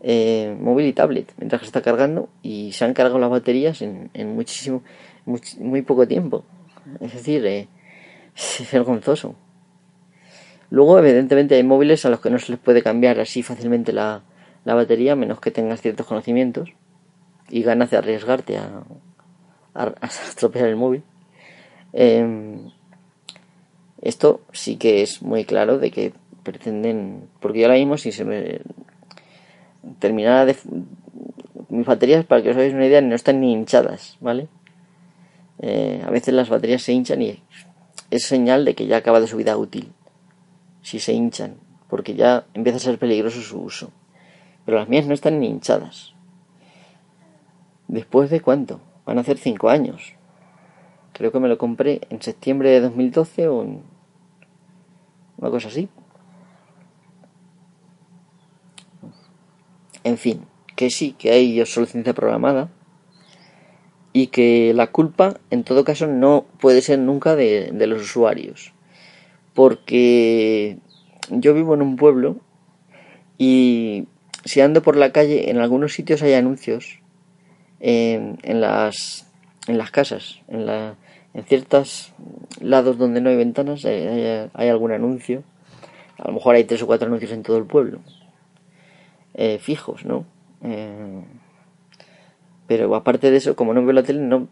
eh, 0.00 0.56
móvil 0.60 0.86
y 0.86 0.92
tablet 0.92 1.32
mientras 1.38 1.62
se 1.62 1.66
está 1.66 1.82
cargando 1.82 2.28
y 2.42 2.72
se 2.72 2.84
han 2.84 2.94
cargado 2.94 3.18
las 3.18 3.30
baterías 3.30 3.82
en, 3.82 4.10
muchísimo 4.34 4.82
muy, 5.26 5.82
poco 5.82 6.08
tiempo 6.08 6.44
es 7.00 7.12
decir 7.12 7.44
eh, 7.44 7.68
es 8.36 8.72
vergonzoso 8.72 9.34
luego 10.70 10.98
evidentemente 10.98 11.56
hay 11.56 11.62
móviles 11.62 12.04
a 12.06 12.10
los 12.10 12.20
que 12.20 12.30
no 12.30 12.38
se 12.38 12.52
les 12.52 12.60
puede 12.60 12.82
cambiar 12.82 13.20
así 13.20 13.42
fácilmente 13.42 13.92
la, 13.92 14.22
la 14.66 14.74
batería, 14.74 15.14
menos 15.14 15.40
que 15.40 15.52
tengas 15.52 15.80
ciertos 15.80 16.06
conocimientos 16.06 16.70
y 17.48 17.62
ganas 17.62 17.90
de 17.92 17.98
arriesgarte 17.98 18.58
a, 18.58 18.82
a, 19.74 20.06
estropear 20.06 20.66
el 20.66 20.76
móvil. 20.76 21.04
Em, 21.92 22.72
esto 24.02 24.40
sí 24.52 24.76
que 24.76 25.02
es 25.02 25.22
muy 25.22 25.44
claro 25.44 25.78
de 25.78 25.92
que 25.92 26.12
pretenden, 26.42 27.28
porque 27.40 27.60
yo 27.60 27.66
ahora 27.66 27.78
mismo 27.78 27.96
si 27.96 28.10
se 28.12 28.24
me 28.24 28.60
terminara 30.00 30.44
de... 30.44 30.56
Mis 31.68 31.86
baterías, 31.86 32.24
para 32.24 32.42
que 32.42 32.50
os 32.50 32.56
hagáis 32.56 32.74
una 32.74 32.86
idea, 32.86 33.00
no 33.00 33.14
están 33.14 33.40
ni 33.40 33.52
hinchadas, 33.52 34.18
¿vale? 34.20 34.48
Eh, 35.60 36.02
a 36.06 36.10
veces 36.10 36.34
las 36.34 36.48
baterías 36.48 36.82
se 36.82 36.92
hinchan 36.92 37.22
y 37.22 37.42
es 38.10 38.24
señal 38.24 38.64
de 38.64 38.74
que 38.74 38.86
ya 38.86 38.98
acaba 38.98 39.20
de 39.20 39.26
su 39.26 39.36
vida 39.36 39.56
útil. 39.56 39.92
Si 40.82 41.00
se 41.00 41.12
hinchan, 41.12 41.56
porque 41.88 42.14
ya 42.14 42.46
empieza 42.54 42.76
a 42.76 42.80
ser 42.80 42.98
peligroso 42.98 43.40
su 43.40 43.60
uso. 43.60 43.90
Pero 44.64 44.78
las 44.78 44.88
mías 44.88 45.06
no 45.06 45.14
están 45.14 45.40
ni 45.40 45.46
hinchadas. 45.46 46.14
¿Después 47.88 48.30
de 48.30 48.40
cuánto? 48.40 48.80
Van 49.04 49.18
a 49.18 49.20
hacer 49.20 49.38
cinco 49.38 49.68
años. 49.68 50.14
Creo 51.12 51.32
que 51.32 51.40
me 51.40 51.48
lo 51.48 51.56
compré 51.56 52.00
en 52.10 52.20
septiembre 52.20 52.70
de 52.70 52.80
2012 52.80 53.48
o 53.48 53.62
en 53.62 53.82
una 55.38 55.50
cosa 55.50 55.68
así. 55.68 55.88
En 60.04 60.18
fin, 60.18 60.44
que 60.76 60.90
sí, 60.90 61.12
que 61.12 61.30
hay 61.30 61.60
obsolescencia 61.60 62.14
programada 62.14 62.68
y 64.16 64.28
que 64.28 64.72
la 64.74 64.86
culpa 64.86 65.34
en 65.50 65.62
todo 65.62 65.84
caso 65.84 66.06
no 66.06 66.46
puede 66.58 66.80
ser 66.80 66.98
nunca 66.98 67.36
de, 67.36 67.68
de 67.70 67.86
los 67.86 68.00
usuarios. 68.00 68.72
Porque 69.52 70.78
yo 71.28 71.52
vivo 71.52 71.74
en 71.74 71.82
un 71.82 71.96
pueblo 71.96 72.38
y 73.36 74.08
si 74.46 74.62
ando 74.62 74.80
por 74.80 74.96
la 74.96 75.12
calle, 75.12 75.50
en 75.50 75.58
algunos 75.58 75.92
sitios 75.92 76.22
hay 76.22 76.32
anuncios 76.32 77.00
en, 77.80 78.38
las, 78.42 79.30
en 79.68 79.76
las 79.76 79.90
casas, 79.90 80.40
en, 80.48 80.64
la, 80.64 80.94
en 81.34 81.44
ciertos 81.44 82.14
lados 82.62 82.96
donde 82.96 83.20
no 83.20 83.28
hay 83.28 83.36
ventanas 83.36 83.84
hay, 83.84 84.48
algún 84.70 84.92
anuncio. 84.92 85.42
A 86.16 86.28
lo 86.28 86.32
mejor 86.32 86.54
hay 86.54 86.64
tres 86.64 86.80
o 86.80 86.86
cuatro 86.86 87.06
anuncios 87.06 87.32
en 87.32 87.42
todo 87.42 87.58
el 87.58 87.66
pueblo. 87.66 88.00
Eh, 89.34 89.58
fijos, 89.58 90.06
¿no? 90.06 90.24
Eh, 90.64 91.20
pero 92.66 92.94
aparte 92.94 93.30
de 93.30 93.36
eso, 93.36 93.56
como 93.56 93.74
no 93.74 93.84
veo 93.84 93.92
la 93.92 94.02
tele, 94.02 94.20
no, 94.20 94.48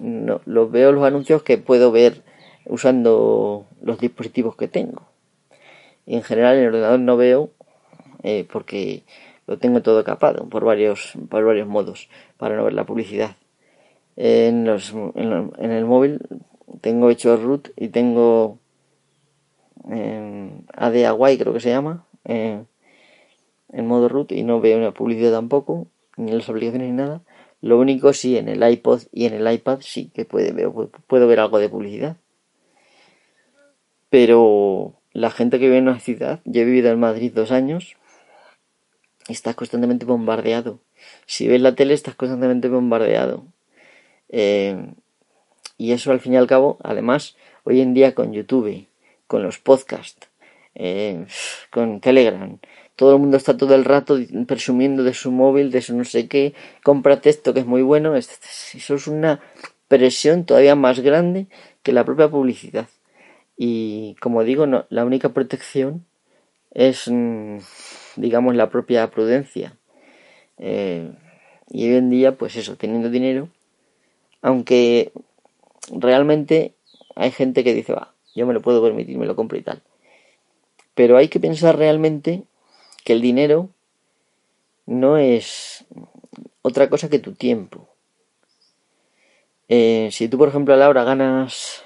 no 0.00 0.40
los 0.46 0.70
veo 0.70 0.92
los 0.92 1.04
anuncios 1.04 1.42
que 1.42 1.58
puedo 1.58 1.92
ver 1.92 2.22
usando 2.66 3.66
los 3.82 3.98
dispositivos 3.98 4.56
que 4.56 4.68
tengo. 4.68 5.02
Y 6.06 6.14
en 6.16 6.22
general 6.22 6.56
en 6.56 6.62
el 6.62 6.68
ordenador 6.68 7.00
no 7.00 7.16
veo 7.16 7.50
eh, 8.22 8.46
porque 8.50 9.02
lo 9.46 9.58
tengo 9.58 9.82
todo 9.82 10.04
capado 10.04 10.48
por 10.48 10.64
varios, 10.64 11.12
por 11.28 11.44
varios 11.44 11.66
modos 11.66 12.08
para 12.36 12.56
no 12.56 12.64
ver 12.64 12.74
la 12.74 12.84
publicidad. 12.84 13.36
En, 14.16 14.64
los, 14.64 14.92
en, 14.92 15.70
el 15.70 15.84
móvil 15.84 16.20
tengo 16.80 17.10
hecho 17.10 17.36
root 17.36 17.68
y 17.76 17.88
tengo 17.88 18.58
eh, 19.90 20.50
AD 20.74 21.38
creo 21.38 21.52
que 21.52 21.60
se 21.60 21.70
llama 21.70 22.04
eh, 22.24 22.62
en 23.72 23.86
modo 23.86 24.08
root 24.08 24.32
y 24.32 24.42
no 24.42 24.60
veo 24.60 24.76
una 24.78 24.92
publicidad 24.92 25.32
tampoco 25.32 25.86
ni 26.20 26.32
las 26.32 26.48
aplicaciones 26.48 26.88
ni 26.88 26.96
nada 26.96 27.22
lo 27.60 27.78
único 27.78 28.12
sí 28.12 28.36
en 28.36 28.48
el 28.48 28.68
iPod 28.68 29.02
y 29.12 29.26
en 29.26 29.34
el 29.34 29.52
iPad 29.52 29.78
sí 29.82 30.10
que 30.14 30.24
puede, 30.24 30.52
puedo 31.06 31.26
ver 31.26 31.40
algo 31.40 31.58
de 31.58 31.68
publicidad 31.68 32.16
pero 34.08 34.94
la 35.12 35.30
gente 35.30 35.58
que 35.58 35.66
vive 35.66 35.78
en 35.78 35.88
una 35.88 36.00
ciudad 36.00 36.40
yo 36.44 36.62
he 36.62 36.64
vivido 36.64 36.90
en 36.90 37.00
Madrid 37.00 37.32
dos 37.34 37.50
años 37.50 37.96
estás 39.30 39.54
constantemente 39.54 40.06
bombardeado. 40.06 40.80
Si 41.26 41.48
ves 41.48 41.60
la 41.60 41.74
tele, 41.74 41.94
estás 41.94 42.14
constantemente 42.14 42.68
bombardeado. 42.68 43.44
Eh, 44.28 44.92
y 45.78 45.92
eso 45.92 46.12
al 46.12 46.20
fin 46.20 46.34
y 46.34 46.36
al 46.36 46.46
cabo, 46.46 46.78
además, 46.82 47.36
hoy 47.64 47.80
en 47.80 47.94
día 47.94 48.14
con 48.14 48.32
YouTube, 48.32 48.86
con 49.26 49.42
los 49.42 49.58
podcasts, 49.58 50.28
eh, 50.74 51.26
con 51.70 52.00
Telegram, 52.00 52.58
todo 53.00 53.14
el 53.14 53.18
mundo 53.18 53.38
está 53.38 53.56
todo 53.56 53.74
el 53.74 53.86
rato 53.86 54.18
presumiendo 54.46 55.02
de 55.04 55.14
su 55.14 55.32
móvil, 55.32 55.70
de 55.70 55.80
su 55.80 55.96
no 55.96 56.04
sé 56.04 56.28
qué, 56.28 56.52
cómprate 56.82 57.30
esto 57.30 57.54
que 57.54 57.60
es 57.60 57.66
muy 57.66 57.80
bueno. 57.80 58.14
Eso 58.14 58.94
es 58.94 59.06
una 59.06 59.40
presión 59.88 60.44
todavía 60.44 60.74
más 60.74 61.00
grande 61.00 61.46
que 61.82 61.94
la 61.94 62.04
propia 62.04 62.28
publicidad. 62.28 62.88
Y 63.56 64.16
como 64.20 64.44
digo, 64.44 64.66
no, 64.66 64.84
la 64.90 65.06
única 65.06 65.30
protección 65.30 66.04
es... 66.72 67.08
Mm, 67.08 67.60
digamos, 68.16 68.54
la 68.54 68.68
propia 68.68 69.10
prudencia. 69.10 69.76
Eh, 70.58 71.10
y 71.70 71.88
hoy 71.88 71.96
en 71.96 72.10
día, 72.10 72.36
pues 72.36 72.56
eso, 72.56 72.76
teniendo 72.76 73.08
dinero, 73.08 73.48
aunque 74.42 75.12
realmente 75.90 76.74
hay 77.16 77.30
gente 77.30 77.64
que 77.64 77.74
dice, 77.74 77.94
va, 77.94 78.12
yo 78.34 78.46
me 78.46 78.54
lo 78.54 78.60
puedo 78.60 78.82
permitir, 78.82 79.16
me 79.18 79.26
lo 79.26 79.36
compro 79.36 79.58
y 79.58 79.62
tal. 79.62 79.82
Pero 80.94 81.16
hay 81.16 81.28
que 81.28 81.40
pensar 81.40 81.78
realmente 81.78 82.42
que 83.04 83.12
el 83.12 83.20
dinero 83.20 83.70
no 84.86 85.16
es 85.16 85.84
otra 86.62 86.90
cosa 86.90 87.08
que 87.08 87.18
tu 87.18 87.32
tiempo. 87.32 87.88
Eh, 89.68 90.08
si 90.10 90.28
tú, 90.28 90.36
por 90.36 90.48
ejemplo, 90.48 90.74
a 90.74 90.76
la 90.76 90.88
hora 90.88 91.04
ganas, 91.04 91.84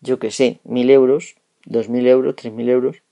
yo 0.00 0.18
que 0.18 0.30
sé, 0.30 0.60
mil 0.64 0.90
euros, 0.90 1.36
dos 1.64 1.88
mil 1.88 2.06
euros, 2.06 2.36
tres 2.36 2.52
mil 2.52 2.68
euros, 2.68 3.02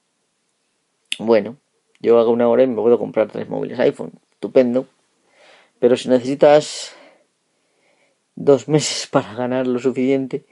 bueno, 1.18 1.56
yo 2.00 2.18
hago 2.18 2.30
una 2.30 2.48
hora 2.48 2.62
y 2.62 2.66
me 2.66 2.74
puedo 2.74 2.98
comprar 2.98 3.30
tres 3.30 3.48
móviles 3.48 3.78
iPhone. 3.78 4.12
Estupendo. 4.32 4.86
Pero 5.78 5.96
si 5.96 6.08
necesitas 6.08 6.94
dos 8.34 8.68
meses 8.74 9.06
para 9.06 9.34
ganar 9.34 9.66
lo 9.66 9.78
suficiente, 9.78 10.44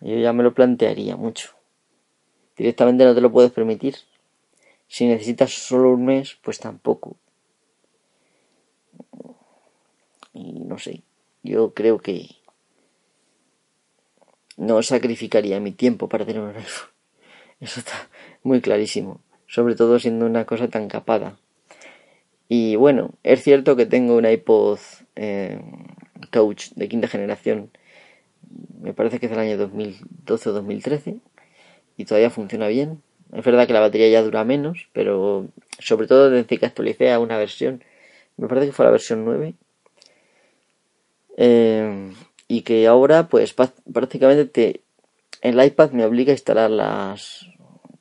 yo 0.00 0.16
ya 0.18 0.32
me 0.32 0.42
lo 0.42 0.54
plantearía 0.54 1.16
mucho. 1.16 1.50
Directamente 2.56 3.04
no 3.04 3.14
te 3.14 3.20
lo 3.20 3.32
puedes 3.32 3.52
permitir. 3.52 3.96
Si 4.88 5.06
necesitas 5.06 5.52
solo 5.52 5.92
un 5.92 6.06
mes, 6.06 6.36
pues 6.42 6.58
tampoco. 6.58 7.16
Y 10.32 10.60
no 10.60 10.78
sé, 10.78 11.02
yo 11.42 11.74
creo 11.74 11.98
que 11.98 12.28
no 14.56 14.82
sacrificaría 14.82 15.60
mi 15.60 15.72
tiempo 15.72 16.08
para 16.08 16.26
tener 16.26 16.42
un 16.42 16.56
iPhone. 16.56 16.90
Eso 17.60 17.80
está 17.80 18.08
muy 18.42 18.60
clarísimo 18.60 19.20
sobre 19.48 19.74
todo 19.74 19.98
siendo 19.98 20.26
una 20.26 20.44
cosa 20.44 20.68
tan 20.68 20.88
capada. 20.88 21.36
Y 22.48 22.76
bueno, 22.76 23.14
es 23.24 23.42
cierto 23.42 23.76
que 23.76 23.86
tengo 23.86 24.16
un 24.16 24.26
iPod, 24.26 24.78
eh, 25.16 25.60
Touch 26.30 26.70
de 26.76 26.88
quinta 26.88 27.08
generación. 27.08 27.70
Me 28.80 28.92
parece 28.92 29.18
que 29.18 29.26
es 29.26 29.30
del 29.30 29.40
año 29.40 29.56
2012 29.56 30.50
o 30.50 30.52
2013 30.52 31.16
y 31.96 32.04
todavía 32.04 32.30
funciona 32.30 32.68
bien. 32.68 33.02
Es 33.32 33.44
verdad 33.44 33.66
que 33.66 33.72
la 33.72 33.80
batería 33.80 34.08
ya 34.08 34.22
dura 34.22 34.44
menos, 34.44 34.88
pero 34.92 35.46
sobre 35.78 36.06
todo 36.06 36.30
desde 36.30 36.58
que 36.58 36.66
actualicé 36.66 37.12
a 37.12 37.18
una 37.18 37.36
versión, 37.36 37.84
me 38.36 38.48
parece 38.48 38.68
que 38.68 38.72
fue 38.72 38.84
la 38.86 38.90
versión 38.90 39.24
9. 39.24 39.54
Eh, 41.36 42.12
y 42.48 42.62
que 42.62 42.86
ahora, 42.86 43.28
pues 43.28 43.54
prácticamente 43.54 44.46
te, 44.46 44.82
el 45.42 45.62
iPad 45.62 45.90
me 45.90 46.04
obliga 46.04 46.32
a 46.32 46.34
instalar 46.34 46.70
las. 46.70 47.46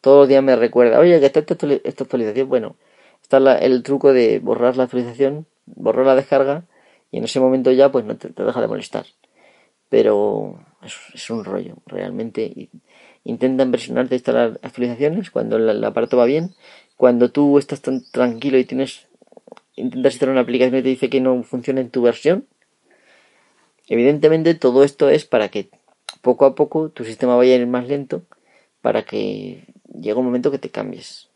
Todos 0.02 0.20
los 0.20 0.28
días 0.30 0.44
me 0.44 0.56
recuerda, 0.56 1.00
oye, 1.00 1.20
que 1.20 1.26
está 1.26 1.40
esta, 1.42 2.04
actualización. 2.04 2.48
Bueno, 2.48 2.78
está 3.22 3.38
el 3.58 3.84
truco 3.84 4.14
de 4.14 4.40
borrar 4.40 4.78
la 4.78 4.84
actualización, 4.84 5.46
borrar 5.66 6.06
la 6.06 6.16
descarga, 6.16 6.64
y 7.12 7.18
en 7.18 7.26
ese 7.26 7.40
momento 7.40 7.72
ya, 7.72 7.92
pues 7.92 8.06
no 8.06 8.16
te, 8.18 8.30
deja 8.30 8.62
de 8.62 8.68
molestar. 8.68 9.06
Pero 9.90 10.60
es, 10.84 10.96
es 11.14 11.30
un 11.30 11.44
rollo, 11.44 11.76
realmente 11.86 12.70
intentan 13.28 13.72
presionarte 13.72 14.16
a 14.16 14.18
instalar 14.18 14.60
actualizaciones 14.64 15.32
cuando 15.32 15.58
el, 15.58 15.84
aparato 15.84 16.16
va 16.16 16.24
bien. 16.24 16.56
Cuando 16.96 17.30
tú 17.30 17.58
estás 17.58 17.82
tan 17.82 18.02
tranquilo 18.10 18.58
y 18.58 18.64
tienes 18.64 19.08
intentas 19.76 20.14
instalar 20.14 20.32
una 20.32 20.42
aplicación 20.42 20.80
y 20.80 20.82
te 20.82 20.90
dice 20.90 21.10
que 21.10 21.20
no 21.20 21.44
funciona 21.44 21.82
en 21.82 21.90
tu 21.90 22.02
versión. 22.02 22.48
Evidentemente 23.88 24.56
todo 24.56 24.84
esto 24.84 25.10
es 25.10 25.26
para 25.26 25.50
que 25.50 25.70
poco 26.22 26.46
a 26.46 26.56
poco 26.56 26.90
tu 26.90 27.04
sistema 27.04 27.36
vaya 27.36 27.54
a 27.54 27.58
ir 27.58 27.68
más 27.68 27.88
lento 27.88 28.24
para 28.82 29.04
que 29.04 29.66
llegue 29.94 30.14
un 30.14 30.26
momento 30.26 30.50
que 30.50 30.58
te 30.58 30.70
cambies 30.70 31.30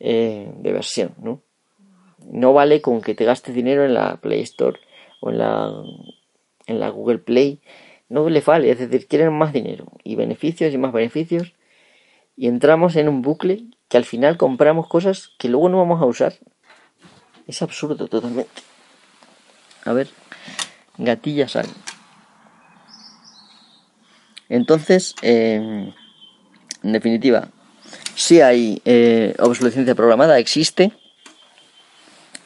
eh, 0.00 0.50
de 0.56 0.72
versión, 0.72 1.14
¿no? 1.18 1.42
No 2.26 2.54
vale 2.54 2.80
con 2.80 3.02
que 3.02 3.14
te 3.14 3.26
gastes 3.26 3.54
dinero 3.54 3.84
en 3.84 3.92
la 3.92 4.16
Play 4.16 4.40
Store 4.40 4.78
o 5.20 5.30
en 5.30 5.38
la, 5.38 5.72
en 6.66 6.80
la 6.80 6.88
Google 6.88 7.18
Play 7.18 7.60
no 8.08 8.28
le 8.28 8.40
vale, 8.40 8.70
es 8.70 8.78
decir, 8.78 9.06
quieren 9.06 9.32
más 9.32 9.52
dinero 9.52 9.86
y 10.02 10.16
beneficios 10.16 10.72
y 10.72 10.78
más 10.78 10.92
beneficios 10.92 11.52
y 12.36 12.48
entramos 12.48 12.96
en 12.96 13.08
un 13.08 13.22
bucle 13.22 13.64
que 13.88 13.96
al 13.96 14.04
final 14.04 14.36
compramos 14.36 14.88
cosas 14.88 15.30
que 15.38 15.48
luego 15.48 15.68
no 15.68 15.78
vamos 15.78 16.02
a 16.02 16.06
usar. 16.06 16.34
Es 17.46 17.62
absurdo 17.62 18.08
totalmente. 18.08 18.62
A 19.84 19.92
ver, 19.92 20.08
gatilla 20.98 21.48
sal. 21.48 21.66
Entonces, 24.48 25.14
eh, 25.22 25.92
en 26.82 26.92
definitiva, 26.92 27.48
si 28.14 28.40
hay 28.40 28.80
eh, 28.84 29.34
obsolescencia 29.38 29.94
programada, 29.94 30.38
existe. 30.38 30.92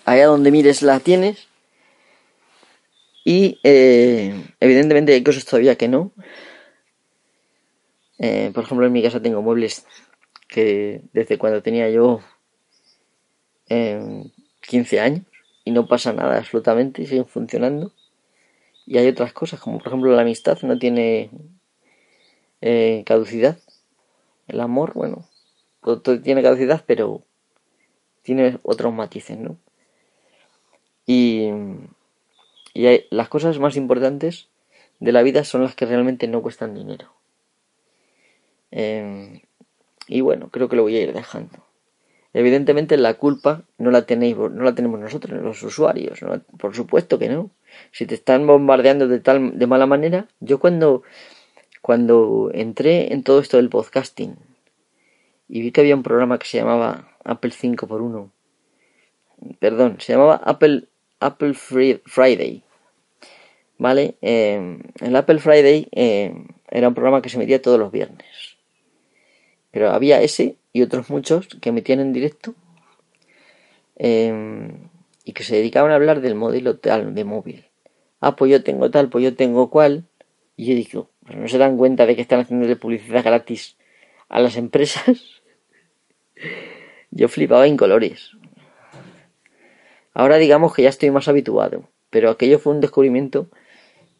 Allá 0.05 0.27
donde 0.27 0.51
mires 0.51 0.83
la 0.83 1.01
tienes 1.01 1.48
y 3.29 3.61
eh, 3.63 4.55
evidentemente 4.59 5.13
hay 5.13 5.23
cosas 5.23 5.45
todavía 5.45 5.77
que 5.77 5.87
no. 5.87 6.13
Eh, 8.19 8.51
por 8.55 8.65
ejemplo, 8.65 8.87
en 8.87 8.93
mi 8.95 9.03
casa 9.03 9.21
tengo 9.21 9.43
muebles 9.43 9.85
que 10.49 11.03
desde 11.13 11.37
cuando 11.37 11.63
tenía 11.63 11.91
yo 11.91 12.21
15 13.69 14.97
eh, 14.97 15.01
años 15.01 15.25
y 15.63 15.73
no 15.73 15.87
pasa 15.87 16.15
nada 16.15 16.39
absolutamente 16.39 17.05
siguen 17.05 17.27
funcionando. 17.27 17.93
Y 18.87 18.97
hay 18.97 19.09
otras 19.09 19.35
cosas, 19.35 19.61
como 19.61 19.77
por 19.77 19.89
ejemplo 19.89 20.11
la 20.17 20.23
amistad 20.23 20.57
no 20.63 20.79
tiene 20.79 21.31
caducidad. 23.05 23.59
El 24.47 24.59
amor, 24.63 24.95
bueno, 24.95 25.29
todo 25.83 26.23
tiene 26.23 26.43
caducidad, 26.43 26.83
pero 26.87 27.25
tiene 28.23 28.59
otros 28.63 28.95
matices, 28.95 29.37
¿no? 29.37 29.59
Y 31.05 31.51
y 32.79 33.07
las 33.11 33.29
cosas 33.29 33.59
más 33.59 33.75
importantes 33.75 34.51
de 35.01 35.11
la 35.11 35.25
vida 35.25 35.43
son 35.43 35.63
las 35.63 35.75
que 35.75 35.85
realmente 35.85 36.29
no 36.29 36.43
cuestan 36.43 36.77
dinero. 36.77 37.13
Em, 38.71 39.41
y 40.07 40.21
bueno, 40.21 40.51
creo 40.53 40.69
que 40.69 40.77
lo 40.77 40.83
voy 40.83 40.97
a 40.97 41.03
ir 41.03 41.13
dejando. 41.13 41.65
Evidentemente 42.33 42.97
la 42.97 43.15
culpa 43.15 43.65
no 43.79 43.91
la 43.91 44.07
tenéis, 44.07 44.37
no 44.37 44.63
la 44.63 44.77
tenemos 44.77 45.01
nosotros, 45.01 45.43
los 45.43 45.61
usuarios, 45.65 46.21
por 46.57 46.73
supuesto 46.73 47.19
que 47.19 47.29
no. 47.29 47.51
Si 47.91 48.07
te 48.07 48.15
están 48.15 48.47
bombardeando 48.47 49.09
de 49.09 49.19
tal 49.19 49.59
de 49.59 49.67
mala 49.67 49.87
manera, 49.87 50.29
yo 50.39 50.61
cuando 50.61 51.03
cuando 51.83 52.53
entré 52.55 53.13
en 53.13 53.25
todo 53.25 53.41
esto 53.41 53.57
del 53.57 53.71
podcasting 53.71 54.37
y 55.49 55.63
vi 55.63 55.73
que 55.73 55.81
había 55.81 55.97
un 55.97 56.05
programa 56.05 56.39
que 56.39 56.47
se 56.47 56.59
llamaba 56.59 57.17
Apple 57.25 57.51
5 57.51 57.87
x 57.87 57.99
1 57.99 58.31
perdón, 59.59 59.97
se 59.99 60.13
llamaba 60.13 60.37
Apple 60.45 60.85
Apple 61.21 61.55
Friday 61.55 62.63
¿vale? 63.79 64.17
Eh, 64.21 64.79
el 65.01 65.17
Apple 65.17 65.39
Friday 65.39 65.89
eh, 65.93 66.35
era 66.71 66.89
un 66.89 66.95
programa 66.95 67.23
que 67.23 67.29
se 67.29 67.37
emitía 67.37 67.63
todos 67.63 67.79
los 67.79 67.91
viernes. 67.91 68.27
Pero 69.71 69.91
había 69.91 70.21
ese 70.21 70.57
y 70.73 70.83
otros 70.83 71.09
muchos 71.09 71.47
que 71.47 71.71
emitían 71.71 72.01
en 72.01 72.13
directo 72.13 72.55
eh, 73.97 74.71
y 75.25 75.33
que 75.33 75.45
se 75.45 75.57
dedicaban 75.57 75.93
a 75.93 75.95
hablar 75.95 76.21
del 76.21 76.35
modelo 76.35 76.79
tal 76.79 77.15
de 77.15 77.25
móvil. 77.25 77.65
Ah, 78.21 78.37
pues 78.37 78.51
yo 78.51 78.63
tengo 78.63 78.91
tal, 78.91 79.09
pues 79.09 79.25
yo 79.25 79.35
tengo 79.35 79.71
cual. 79.71 80.05
Y 80.57 80.67
yo 80.67 80.75
digo, 80.75 81.11
pero 81.25 81.41
no 81.41 81.49
se 81.49 81.59
dan 81.59 81.77
cuenta 81.77 82.05
de 82.05 82.17
que 82.17 82.23
están 82.23 82.41
haciendo 82.41 82.77
publicidad 82.79 83.25
gratis 83.25 83.77
a 84.29 84.41
las 84.41 84.57
empresas. 84.57 85.43
yo 87.11 87.29
flipaba 87.29 87.67
en 87.67 87.77
colores. 87.77 88.33
Ahora 90.15 90.39
digamos 90.39 90.75
que 90.75 90.83
ya 90.83 90.89
estoy 90.89 91.13
más 91.13 91.29
habituado, 91.29 91.89
pero 92.11 92.31
aquello 92.31 92.59
fue 92.59 92.73
un 92.73 92.81
descubrimiento 92.81 93.49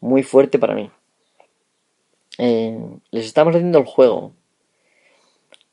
muy 0.01 0.23
fuerte 0.23 0.59
para 0.59 0.75
mí. 0.75 0.89
Eh, 2.37 2.79
les 3.11 3.25
estamos 3.25 3.55
haciendo 3.55 3.79
el 3.79 3.85
juego. 3.85 4.33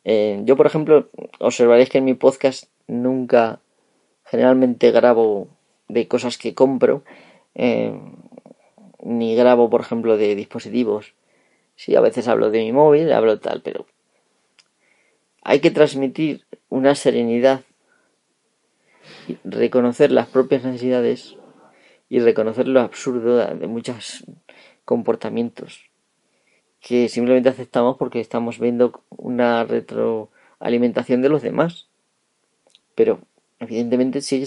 Eh, 0.04 0.40
yo, 0.44 0.56
por 0.56 0.66
ejemplo, 0.66 1.08
observaréis 1.38 1.88
que 1.88 1.98
en 1.98 2.04
mi 2.04 2.14
podcast 2.14 2.64
nunca 2.86 3.60
generalmente 4.24 4.90
grabo 4.90 5.48
de 5.88 6.08
cosas 6.08 6.38
que 6.38 6.54
compro, 6.54 7.02
eh, 7.54 7.98
ni 9.02 9.36
grabo, 9.36 9.70
por 9.70 9.80
ejemplo, 9.80 10.16
de 10.16 10.34
dispositivos. 10.34 11.14
Sí, 11.76 11.94
a 11.94 12.00
veces 12.00 12.26
hablo 12.28 12.50
de 12.50 12.60
mi 12.60 12.72
móvil, 12.72 13.12
hablo 13.12 13.38
tal, 13.38 13.62
pero 13.62 13.86
hay 15.42 15.60
que 15.60 15.70
transmitir 15.70 16.44
una 16.68 16.94
serenidad, 16.94 17.62
reconocer 19.44 20.10
las 20.10 20.26
propias 20.26 20.64
necesidades 20.64 21.36
y 22.08 22.20
reconocer 22.20 22.68
lo 22.68 22.80
absurdo 22.80 23.36
de 23.36 23.66
muchos 23.66 24.24
comportamientos 24.84 25.90
que 26.86 27.08
simplemente 27.08 27.48
aceptamos 27.48 27.96
porque 27.96 28.20
estamos 28.20 28.60
viendo 28.60 29.02
una 29.10 29.64
retroalimentación 29.64 31.20
de 31.20 31.28
los 31.28 31.42
demás. 31.42 31.88
Pero 32.94 33.18
evidentemente 33.58 34.20
sigue 34.20 34.46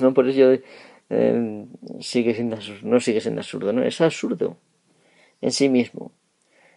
no 0.00 0.14
por 0.14 0.26
eh, 0.28 1.66
sigue 2.00 2.34
siendo 2.34 2.56
no 2.82 2.98
sigue 2.98 3.20
siendo 3.20 3.42
absurdo, 3.42 3.82
es 3.82 4.00
absurdo 4.00 4.56
en 5.42 5.52
sí 5.52 5.68
mismo. 5.68 6.12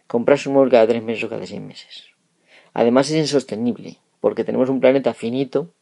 Comprarse 0.06 0.50
un 0.50 0.56
móvil 0.56 0.70
cada 0.70 0.86
tres 0.86 1.02
meses 1.02 1.24
o 1.24 1.30
cada 1.30 1.46
seis 1.46 1.62
meses. 1.62 2.10
Además 2.74 3.10
es 3.10 3.16
insostenible 3.16 3.96
porque 4.20 4.44
tenemos 4.44 4.68
un 4.68 4.80
planeta 4.80 5.14
finito 5.14 5.72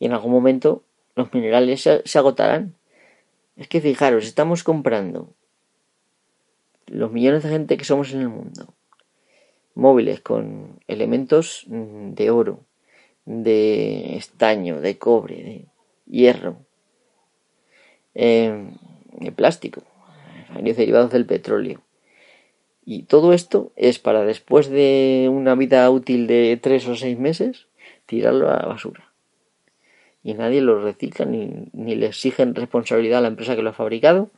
y 0.00 0.06
en 0.06 0.12
algún 0.12 0.32
momento 0.32 0.82
los 1.14 1.32
minerales 1.32 1.88
se 2.04 2.18
agotarán 2.18 2.74
es 3.56 3.68
que 3.68 3.80
fijaros, 3.80 4.24
estamos 4.24 4.62
comprando 4.62 5.32
los 6.86 7.10
millones 7.10 7.42
de 7.42 7.48
gente 7.48 7.76
que 7.76 7.84
somos 7.84 8.12
en 8.12 8.20
el 8.20 8.28
mundo. 8.28 8.74
Móviles 9.74 10.20
con 10.20 10.78
elementos 10.86 11.64
mm, 11.66 12.12
de 12.12 12.30
oro, 12.30 12.60
de 13.24 14.16
estaño, 14.16 14.80
de 14.80 14.98
cobre, 14.98 15.36
de 15.36 15.64
hierro, 16.06 16.58
em, 18.14 18.74
de 19.12 19.32
plástico, 19.32 19.82
varios 20.54 20.76
derivados 20.76 21.10
del 21.10 21.26
petróleo. 21.26 21.80
Y 22.84 23.02
todo 23.02 23.32
esto 23.32 23.72
es 23.74 23.98
para 23.98 24.24
después 24.24 24.68
de 24.68 25.28
una 25.30 25.54
vida 25.54 25.90
útil 25.90 26.26
de 26.26 26.58
tres 26.62 26.86
o 26.86 26.94
seis 26.94 27.18
meses 27.18 27.66
tirarlo 28.06 28.48
a 28.48 28.58
la 28.58 28.66
basura 28.66 29.05
y 30.26 30.34
nadie 30.34 30.60
lo 30.60 30.82
recicla 30.82 31.24
ni, 31.24 31.68
ni 31.72 31.94
le 31.94 32.06
exigen 32.06 32.56
responsabilidad 32.56 33.20
a 33.20 33.22
la 33.22 33.28
empresa 33.28 33.54
que 33.54 33.62
lo 33.62 33.70
ha 33.70 33.74
fabricado, 33.74 34.28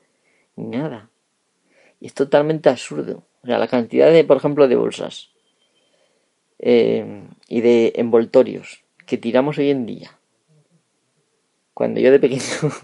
ni 0.54 0.76
nada. 0.76 1.08
Y 1.98 2.08
es 2.08 2.12
totalmente 2.12 2.68
absurdo. 2.68 3.22
O 3.42 3.46
sea, 3.46 3.56
la 3.56 3.68
cantidad 3.68 4.12
de, 4.12 4.22
por 4.22 4.36
ejemplo, 4.36 4.68
de 4.68 4.76
bolsas 4.76 5.30
eh, 6.58 7.22
y 7.48 7.62
de 7.62 7.94
envoltorios 7.96 8.84
que 9.06 9.16
tiramos 9.16 9.56
hoy 9.56 9.70
en 9.70 9.86
día. 9.86 10.18
Cuando 11.72 12.00
yo 12.00 12.10
de 12.10 12.20
pequeño 12.20 12.42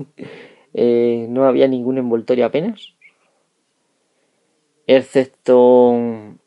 eh, 0.72 1.26
no 1.28 1.44
había 1.44 1.68
ningún 1.68 1.98
envoltorio 1.98 2.46
apenas, 2.46 2.94
excepto 4.86 5.94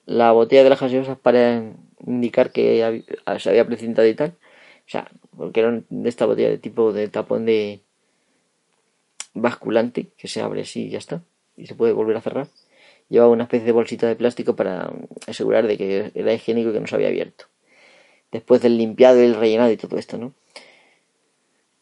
la 0.08 0.32
botella 0.32 0.64
de 0.64 0.72
las 0.72 0.82
gaseosas 0.82 1.20
para 1.20 1.72
indicar 2.04 2.52
que 2.52 3.04
se 3.38 3.50
había 3.50 3.68
precintado 3.68 4.08
y 4.08 4.16
tal. 4.16 4.30
O 4.30 4.90
sea, 4.90 5.12
porque 5.38 5.60
eran 5.60 5.86
de 5.90 6.10
esta 6.10 6.26
botella 6.26 6.50
de 6.50 6.58
tipo 6.58 6.92
de 6.92 7.08
tapón 7.08 7.46
de 7.46 7.82
basculante 9.34 10.10
que 10.18 10.28
se 10.28 10.42
abre 10.42 10.62
así 10.62 10.86
y 10.86 10.90
ya 10.90 10.98
está. 10.98 11.24
Y 11.56 11.68
se 11.68 11.76
puede 11.76 11.94
volver 11.94 12.18
a 12.18 12.22
cerrar. 12.22 12.48
Llevaba 13.10 13.32
una 13.32 13.44
especie 13.44 13.66
de 13.66 13.72
bolsita 13.72 14.08
de 14.08 14.16
plástico 14.16 14.56
para 14.56 14.92
asegurar 15.28 15.68
de 15.68 15.78
que 15.78 16.12
era 16.14 16.34
higiénico 16.34 16.72
y 16.72 16.74
que 16.74 16.80
no 16.80 16.88
se 16.88 16.96
había 16.96 17.08
abierto. 17.08 17.46
Después 18.32 18.62
del 18.62 18.78
limpiado 18.78 19.22
y 19.22 19.26
el 19.26 19.36
rellenado 19.36 19.72
y 19.72 19.78
todo 19.78 19.98
esto, 19.98 20.18
¿no? 20.18 20.34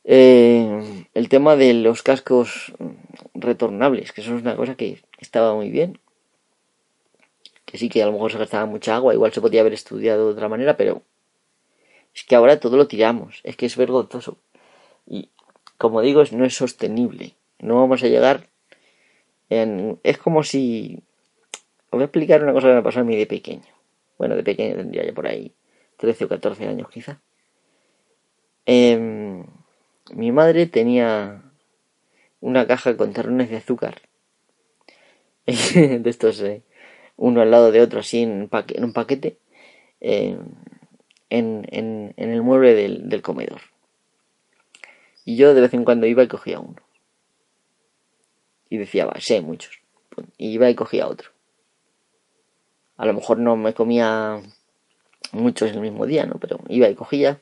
Eh, 0.03 1.05
el 1.15 1.29
tema 1.29 1.55
de 1.55 1.73
los 1.73 2.03
cascos 2.03 2.73
retornables, 3.33 4.11
que 4.11 4.21
eso 4.21 4.35
es 4.35 4.41
una 4.43 4.55
cosa 4.55 4.75
que 4.75 5.01
estaba 5.19 5.55
muy 5.55 5.71
bien. 5.71 5.97
Que 7.65 7.79
sí 7.79 7.89
que 7.89 8.03
a 8.03 8.05
lo 8.05 8.11
mejor 8.11 8.31
se 8.31 8.37
gastaba 8.37 8.67
mucha 8.67 8.95
agua, 8.95 9.15
igual 9.15 9.33
se 9.33 9.41
podía 9.41 9.61
haber 9.61 9.73
estudiado 9.73 10.27
de 10.27 10.33
otra 10.33 10.47
manera, 10.47 10.77
pero 10.77 11.01
es 12.15 12.23
que 12.23 12.35
ahora 12.35 12.59
todo 12.59 12.77
lo 12.77 12.87
tiramos, 12.87 13.41
es 13.43 13.57
que 13.57 13.65
es 13.65 13.75
vergonzoso. 13.75 14.37
Y 15.05 15.29
como 15.77 16.01
digo, 16.01 16.23
no 16.31 16.45
es 16.45 16.55
sostenible. 16.55 17.35
No 17.59 17.75
vamos 17.75 18.01
a 18.03 18.07
llegar 18.07 18.47
en... 19.49 19.99
Es 20.03 20.17
como 20.17 20.43
si... 20.43 21.03
Os 21.85 21.91
voy 21.91 22.01
a 22.01 22.05
explicar 22.05 22.41
una 22.41 22.53
cosa 22.53 22.69
que 22.69 22.75
me 22.75 22.81
pasó 22.81 23.01
a 23.01 23.03
mí 23.03 23.15
de 23.15 23.27
pequeño. 23.27 23.63
Bueno, 24.17 24.35
de 24.35 24.43
pequeño 24.43 24.75
tendría 24.75 25.05
ya 25.05 25.13
por 25.13 25.27
ahí 25.27 25.53
13 25.97 26.25
o 26.25 26.29
14 26.29 26.67
años 26.67 26.89
quizá. 26.89 27.19
Eh, 28.65 29.43
mi 30.13 30.31
madre 30.31 30.65
tenía 30.67 31.41
una 32.39 32.65
caja 32.65 32.95
con 32.95 33.13
terrones 33.13 33.49
de 33.49 33.57
azúcar. 33.57 34.01
de 35.45 36.01
estos, 36.05 36.41
eh, 36.41 36.63
uno 37.17 37.41
al 37.41 37.51
lado 37.51 37.71
de 37.71 37.81
otro, 37.81 37.99
así 37.99 38.23
en, 38.23 38.49
un 38.49 38.93
paquete, 38.93 39.37
eh, 40.01 40.37
en, 41.37 42.13
el 42.17 42.41
mueble 42.41 42.73
del, 42.73 43.09
del 43.09 43.21
comedor. 43.21 43.61
Y 45.23 45.37
yo 45.37 45.53
de 45.53 45.61
vez 45.61 45.73
en 45.73 45.85
cuando 45.85 46.05
iba 46.05 46.23
y 46.23 46.27
cogía 46.27 46.59
uno. 46.59 46.81
Y 48.69 48.77
decía, 48.77 49.05
va, 49.05 49.15
sí, 49.19 49.33
hay 49.33 49.41
muchos. 49.41 49.79
Y 50.37 50.49
iba 50.49 50.69
y 50.69 50.75
cogía 50.75 51.07
otro. 51.07 51.31
A 52.97 53.05
lo 53.05 53.13
mejor 53.13 53.39
no 53.39 53.55
me 53.55 53.73
comía 53.73 54.41
muchos 55.31 55.71
el 55.71 55.81
mismo 55.81 56.05
día, 56.05 56.25
¿no? 56.25 56.35
Pero 56.39 56.59
iba 56.69 56.89
y 56.89 56.95
cogía 56.95 57.41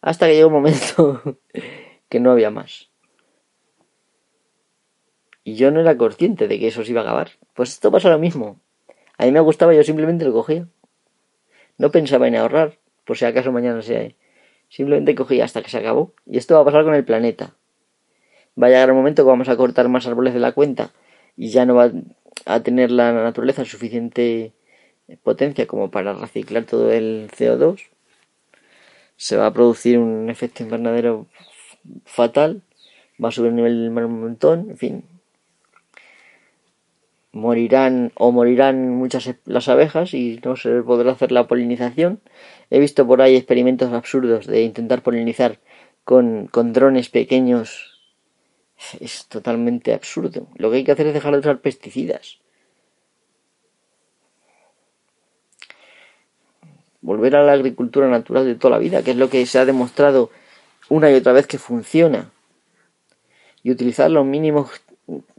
hasta 0.00 0.26
que 0.26 0.34
llegó 0.34 0.48
un 0.48 0.54
momento 0.54 1.22
que 2.08 2.20
no 2.20 2.30
había 2.30 2.50
más. 2.50 2.90
Y 5.44 5.54
yo 5.56 5.70
no 5.70 5.80
era 5.80 5.96
consciente 5.96 6.48
de 6.48 6.58
que 6.58 6.68
eso 6.68 6.84
se 6.84 6.90
iba 6.90 7.02
a 7.02 7.04
acabar. 7.04 7.30
Pues 7.54 7.70
esto 7.70 7.90
pasa 7.90 8.10
lo 8.10 8.18
mismo. 8.18 8.60
A 9.16 9.24
mí 9.24 9.32
me 9.32 9.40
gustaba, 9.40 9.74
yo 9.74 9.84
simplemente 9.84 10.24
lo 10.24 10.32
cogía. 10.32 10.68
No 11.78 11.90
pensaba 11.90 12.28
en 12.28 12.36
ahorrar, 12.36 12.78
por 13.04 13.16
si 13.16 13.24
acaso 13.24 13.52
mañana 13.52 13.82
se... 13.82 14.16
Simplemente 14.68 15.14
cogía 15.14 15.44
hasta 15.44 15.62
que 15.62 15.70
se 15.70 15.78
acabó. 15.78 16.12
Y 16.26 16.38
esto 16.38 16.54
va 16.54 16.62
a 16.62 16.64
pasar 16.64 16.84
con 16.84 16.94
el 16.94 17.04
planeta. 17.04 17.54
Va 18.60 18.66
a 18.66 18.70
llegar 18.70 18.90
un 18.90 18.96
momento 18.96 19.22
que 19.22 19.28
vamos 19.28 19.48
a 19.48 19.56
cortar 19.56 19.88
más 19.88 20.06
árboles 20.06 20.34
de 20.34 20.40
la 20.40 20.52
cuenta 20.52 20.90
y 21.36 21.50
ya 21.50 21.64
no 21.66 21.74
va 21.74 21.92
a 22.46 22.60
tener 22.60 22.90
la 22.90 23.12
naturaleza 23.12 23.64
suficiente 23.64 24.52
potencia 25.22 25.66
como 25.66 25.90
para 25.90 26.14
reciclar 26.14 26.64
todo 26.64 26.90
el 26.92 27.30
CO2 27.36 27.88
se 29.16 29.36
va 29.36 29.46
a 29.46 29.52
producir 29.52 29.98
un 29.98 30.28
efecto 30.30 30.62
invernadero 30.62 31.26
fatal, 32.04 32.62
va 33.22 33.28
a 33.28 33.32
subir 33.32 33.50
el 33.50 33.56
nivel 33.56 33.82
del 33.82 33.90
mar 33.90 34.06
un 34.06 34.20
montón, 34.20 34.70
en 34.70 34.76
fin. 34.76 35.04
Morirán 37.34 38.12
o 38.14 38.32
morirán 38.32 38.90
muchas 38.90 39.34
las 39.44 39.68
abejas 39.68 40.14
y 40.14 40.40
no 40.42 40.56
se 40.56 40.82
podrá 40.82 41.12
hacer 41.12 41.32
la 41.32 41.46
polinización. 41.46 42.20
He 42.70 42.78
visto 42.78 43.06
por 43.06 43.20
ahí 43.20 43.36
experimentos 43.36 43.92
absurdos 43.92 44.46
de 44.46 44.62
intentar 44.62 45.02
polinizar 45.02 45.58
con, 46.04 46.46
con 46.46 46.72
drones 46.72 47.10
pequeños. 47.10 48.00
Es 49.00 49.26
totalmente 49.26 49.92
absurdo. 49.92 50.46
Lo 50.56 50.70
que 50.70 50.78
hay 50.78 50.84
que 50.84 50.92
hacer 50.92 51.08
es 51.08 51.14
dejar 51.14 51.32
de 51.32 51.40
usar 51.40 51.58
pesticidas. 51.58 52.38
volver 57.04 57.36
a 57.36 57.42
la 57.44 57.52
agricultura 57.52 58.08
natural 58.08 58.46
de 58.46 58.54
toda 58.54 58.72
la 58.72 58.78
vida, 58.78 59.02
que 59.02 59.10
es 59.10 59.18
lo 59.18 59.28
que 59.28 59.44
se 59.44 59.58
ha 59.58 59.66
demostrado 59.66 60.30
una 60.88 61.10
y 61.10 61.14
otra 61.14 61.34
vez 61.34 61.46
que 61.46 61.58
funciona, 61.58 62.30
y 63.62 63.70
utilizar 63.70 64.10
los 64.10 64.24
mínimos 64.24 64.70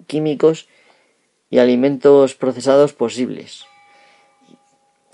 químicos 0.05 0.67
y 1.55 1.59
alimentos 1.59 2.35
procesados 2.35 2.91
posibles. 2.91 3.65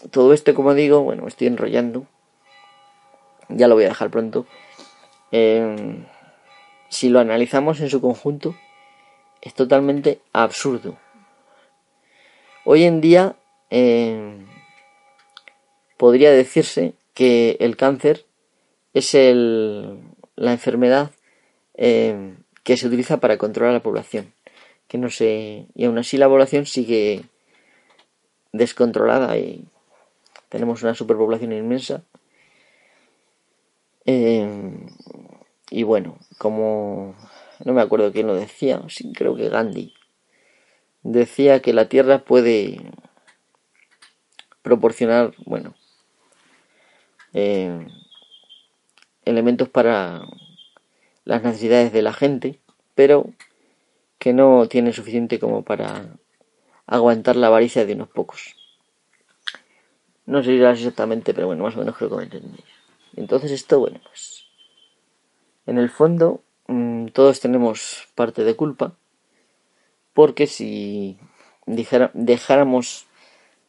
Todo 0.09 0.33
esto, 0.33 0.55
como 0.55 0.73
digo, 0.73 1.03
bueno, 1.03 1.27
estoy 1.27 1.45
enrollando, 1.45 2.07
ya 3.47 3.67
lo 3.67 3.75
voy 3.75 3.83
a 3.83 3.89
dejar 3.89 4.09
pronto. 4.09 4.47
Eh, 5.31 6.03
si 6.89 7.09
lo 7.09 7.19
analizamos 7.19 7.79
en 7.79 7.91
su 7.91 8.01
conjunto, 8.01 8.55
es 9.43 9.53
totalmente 9.53 10.19
absurdo. 10.33 10.97
Hoy 12.65 12.85
en 12.85 13.01
día, 13.01 13.35
eh, 13.69 14.43
podría 15.97 16.31
decirse 16.31 16.95
que 17.13 17.57
el 17.59 17.77
cáncer 17.77 18.25
es 18.95 19.13
el, 19.13 19.99
la 20.35 20.53
enfermedad 20.53 21.11
eh, 21.75 22.33
que 22.63 22.77
se 22.77 22.87
utiliza 22.87 23.19
para 23.19 23.37
controlar 23.37 23.73
la 23.73 23.83
población. 23.83 24.33
Que 24.91 24.97
no 24.97 25.09
se, 25.09 25.67
y 25.73 25.85
aún 25.85 25.97
así 25.97 26.17
la 26.17 26.27
población 26.27 26.65
sigue 26.65 27.23
descontrolada 28.51 29.37
y 29.37 29.63
tenemos 30.49 30.83
una 30.83 30.95
superpoblación 30.95 31.53
inmensa. 31.53 32.03
Eh, 34.05 34.85
y 35.69 35.83
bueno, 35.83 36.17
como 36.39 37.15
no 37.63 37.71
me 37.71 37.79
acuerdo 37.79 38.11
quién 38.11 38.27
lo 38.27 38.35
decía, 38.35 38.81
sí, 38.89 39.13
creo 39.13 39.37
que 39.37 39.47
Gandhi 39.47 39.93
decía 41.03 41.61
que 41.61 41.71
la 41.71 41.87
Tierra 41.87 42.25
puede 42.25 42.81
proporcionar, 44.61 45.33
bueno, 45.45 45.73
eh, 47.31 47.87
elementos 49.23 49.69
para 49.69 50.27
las 51.23 51.43
necesidades 51.43 51.93
de 51.93 52.01
la 52.01 52.11
gente, 52.11 52.59
pero 52.93 53.29
que 54.21 54.33
no 54.33 54.67
tiene 54.67 54.93
suficiente 54.93 55.39
como 55.39 55.63
para 55.63 56.05
aguantar 56.85 57.35
la 57.35 57.47
avaricia 57.47 57.87
de 57.87 57.95
unos 57.95 58.09
pocos. 58.09 58.55
No 60.27 60.43
sé 60.43 60.63
exactamente, 60.63 61.33
pero 61.33 61.47
bueno, 61.47 61.63
más 61.63 61.75
o 61.75 61.79
menos 61.79 61.97
creo 61.97 62.11
que 62.11 62.17
me 62.17 62.23
entendéis. 62.25 62.63
Entonces 63.15 63.49
esto, 63.49 63.79
bueno, 63.79 63.99
pues 64.03 64.45
en 65.65 65.79
el 65.79 65.89
fondo 65.89 66.43
mm, 66.67 67.07
todos 67.07 67.39
tenemos 67.39 68.09
parte 68.13 68.43
de 68.43 68.55
culpa, 68.55 68.95
porque 70.13 70.45
si 70.45 71.17
dejáramos 71.65 73.07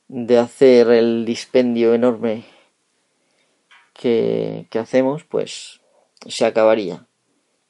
de 0.09 0.39
hacer 0.39 0.91
el 0.91 1.25
dispendio 1.25 1.95
enorme 1.95 2.45
que, 3.95 4.67
hacemos, 4.79 5.25
pues 5.25 5.81
se 6.27 6.45
acabaría 6.45 7.07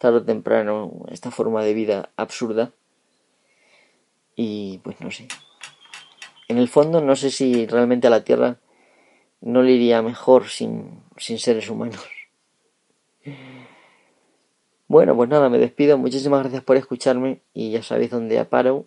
tarde 0.02 0.18
o 0.18 0.24
temprano 0.24 1.06
esta 1.14 1.30
forma 1.30 1.62
de 1.62 1.74
vida 1.74 2.10
absurda. 2.16 2.72
Y 4.34 4.78
pues 4.82 5.00
no 5.00 5.12
sé. 5.12 5.28
En 6.48 6.58
el 6.58 6.66
fondo 6.68 7.00
no 7.00 7.14
sé 7.14 7.30
si 7.30 7.66
realmente 7.68 8.08
a 8.08 8.10
la 8.10 8.24
Tierra 8.24 8.58
no 9.40 9.62
le 9.62 9.72
iría 9.72 10.02
mejor 10.02 10.48
sin, 10.48 11.00
sin 11.16 11.38
seres 11.38 11.70
humanos. 11.70 12.04
Bueno, 14.88 15.14
pues 15.14 15.30
nada, 15.30 15.48
me 15.48 15.58
despido. 15.58 15.96
Muchísimas 15.98 16.40
gracias 16.40 16.64
por 16.64 16.76
escucharme 16.76 17.40
y 17.54 17.70
ya 17.70 17.84
sabéis 17.84 18.10
dónde 18.10 18.40
aparo. 18.40 18.86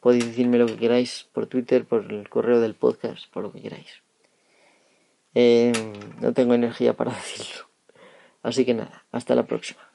Podéis 0.00 0.26
decirme 0.26 0.58
lo 0.58 0.66
que 0.66 0.76
queráis 0.76 1.28
por 1.32 1.46
Twitter, 1.46 1.86
por 1.86 2.12
el 2.12 2.28
correo 2.28 2.60
del 2.60 2.74
podcast, 2.74 3.32
por 3.32 3.42
lo 3.42 3.52
que 3.52 3.62
queráis. 3.62 4.02
Eh, 5.34 5.72
no 6.20 6.34
tengo 6.34 6.52
energía 6.52 6.92
para 6.92 7.12
decirlo. 7.14 7.69
Así 8.42 8.64
que 8.64 8.74
nada, 8.74 9.04
hasta 9.12 9.34
la 9.34 9.46
próxima. 9.46 9.89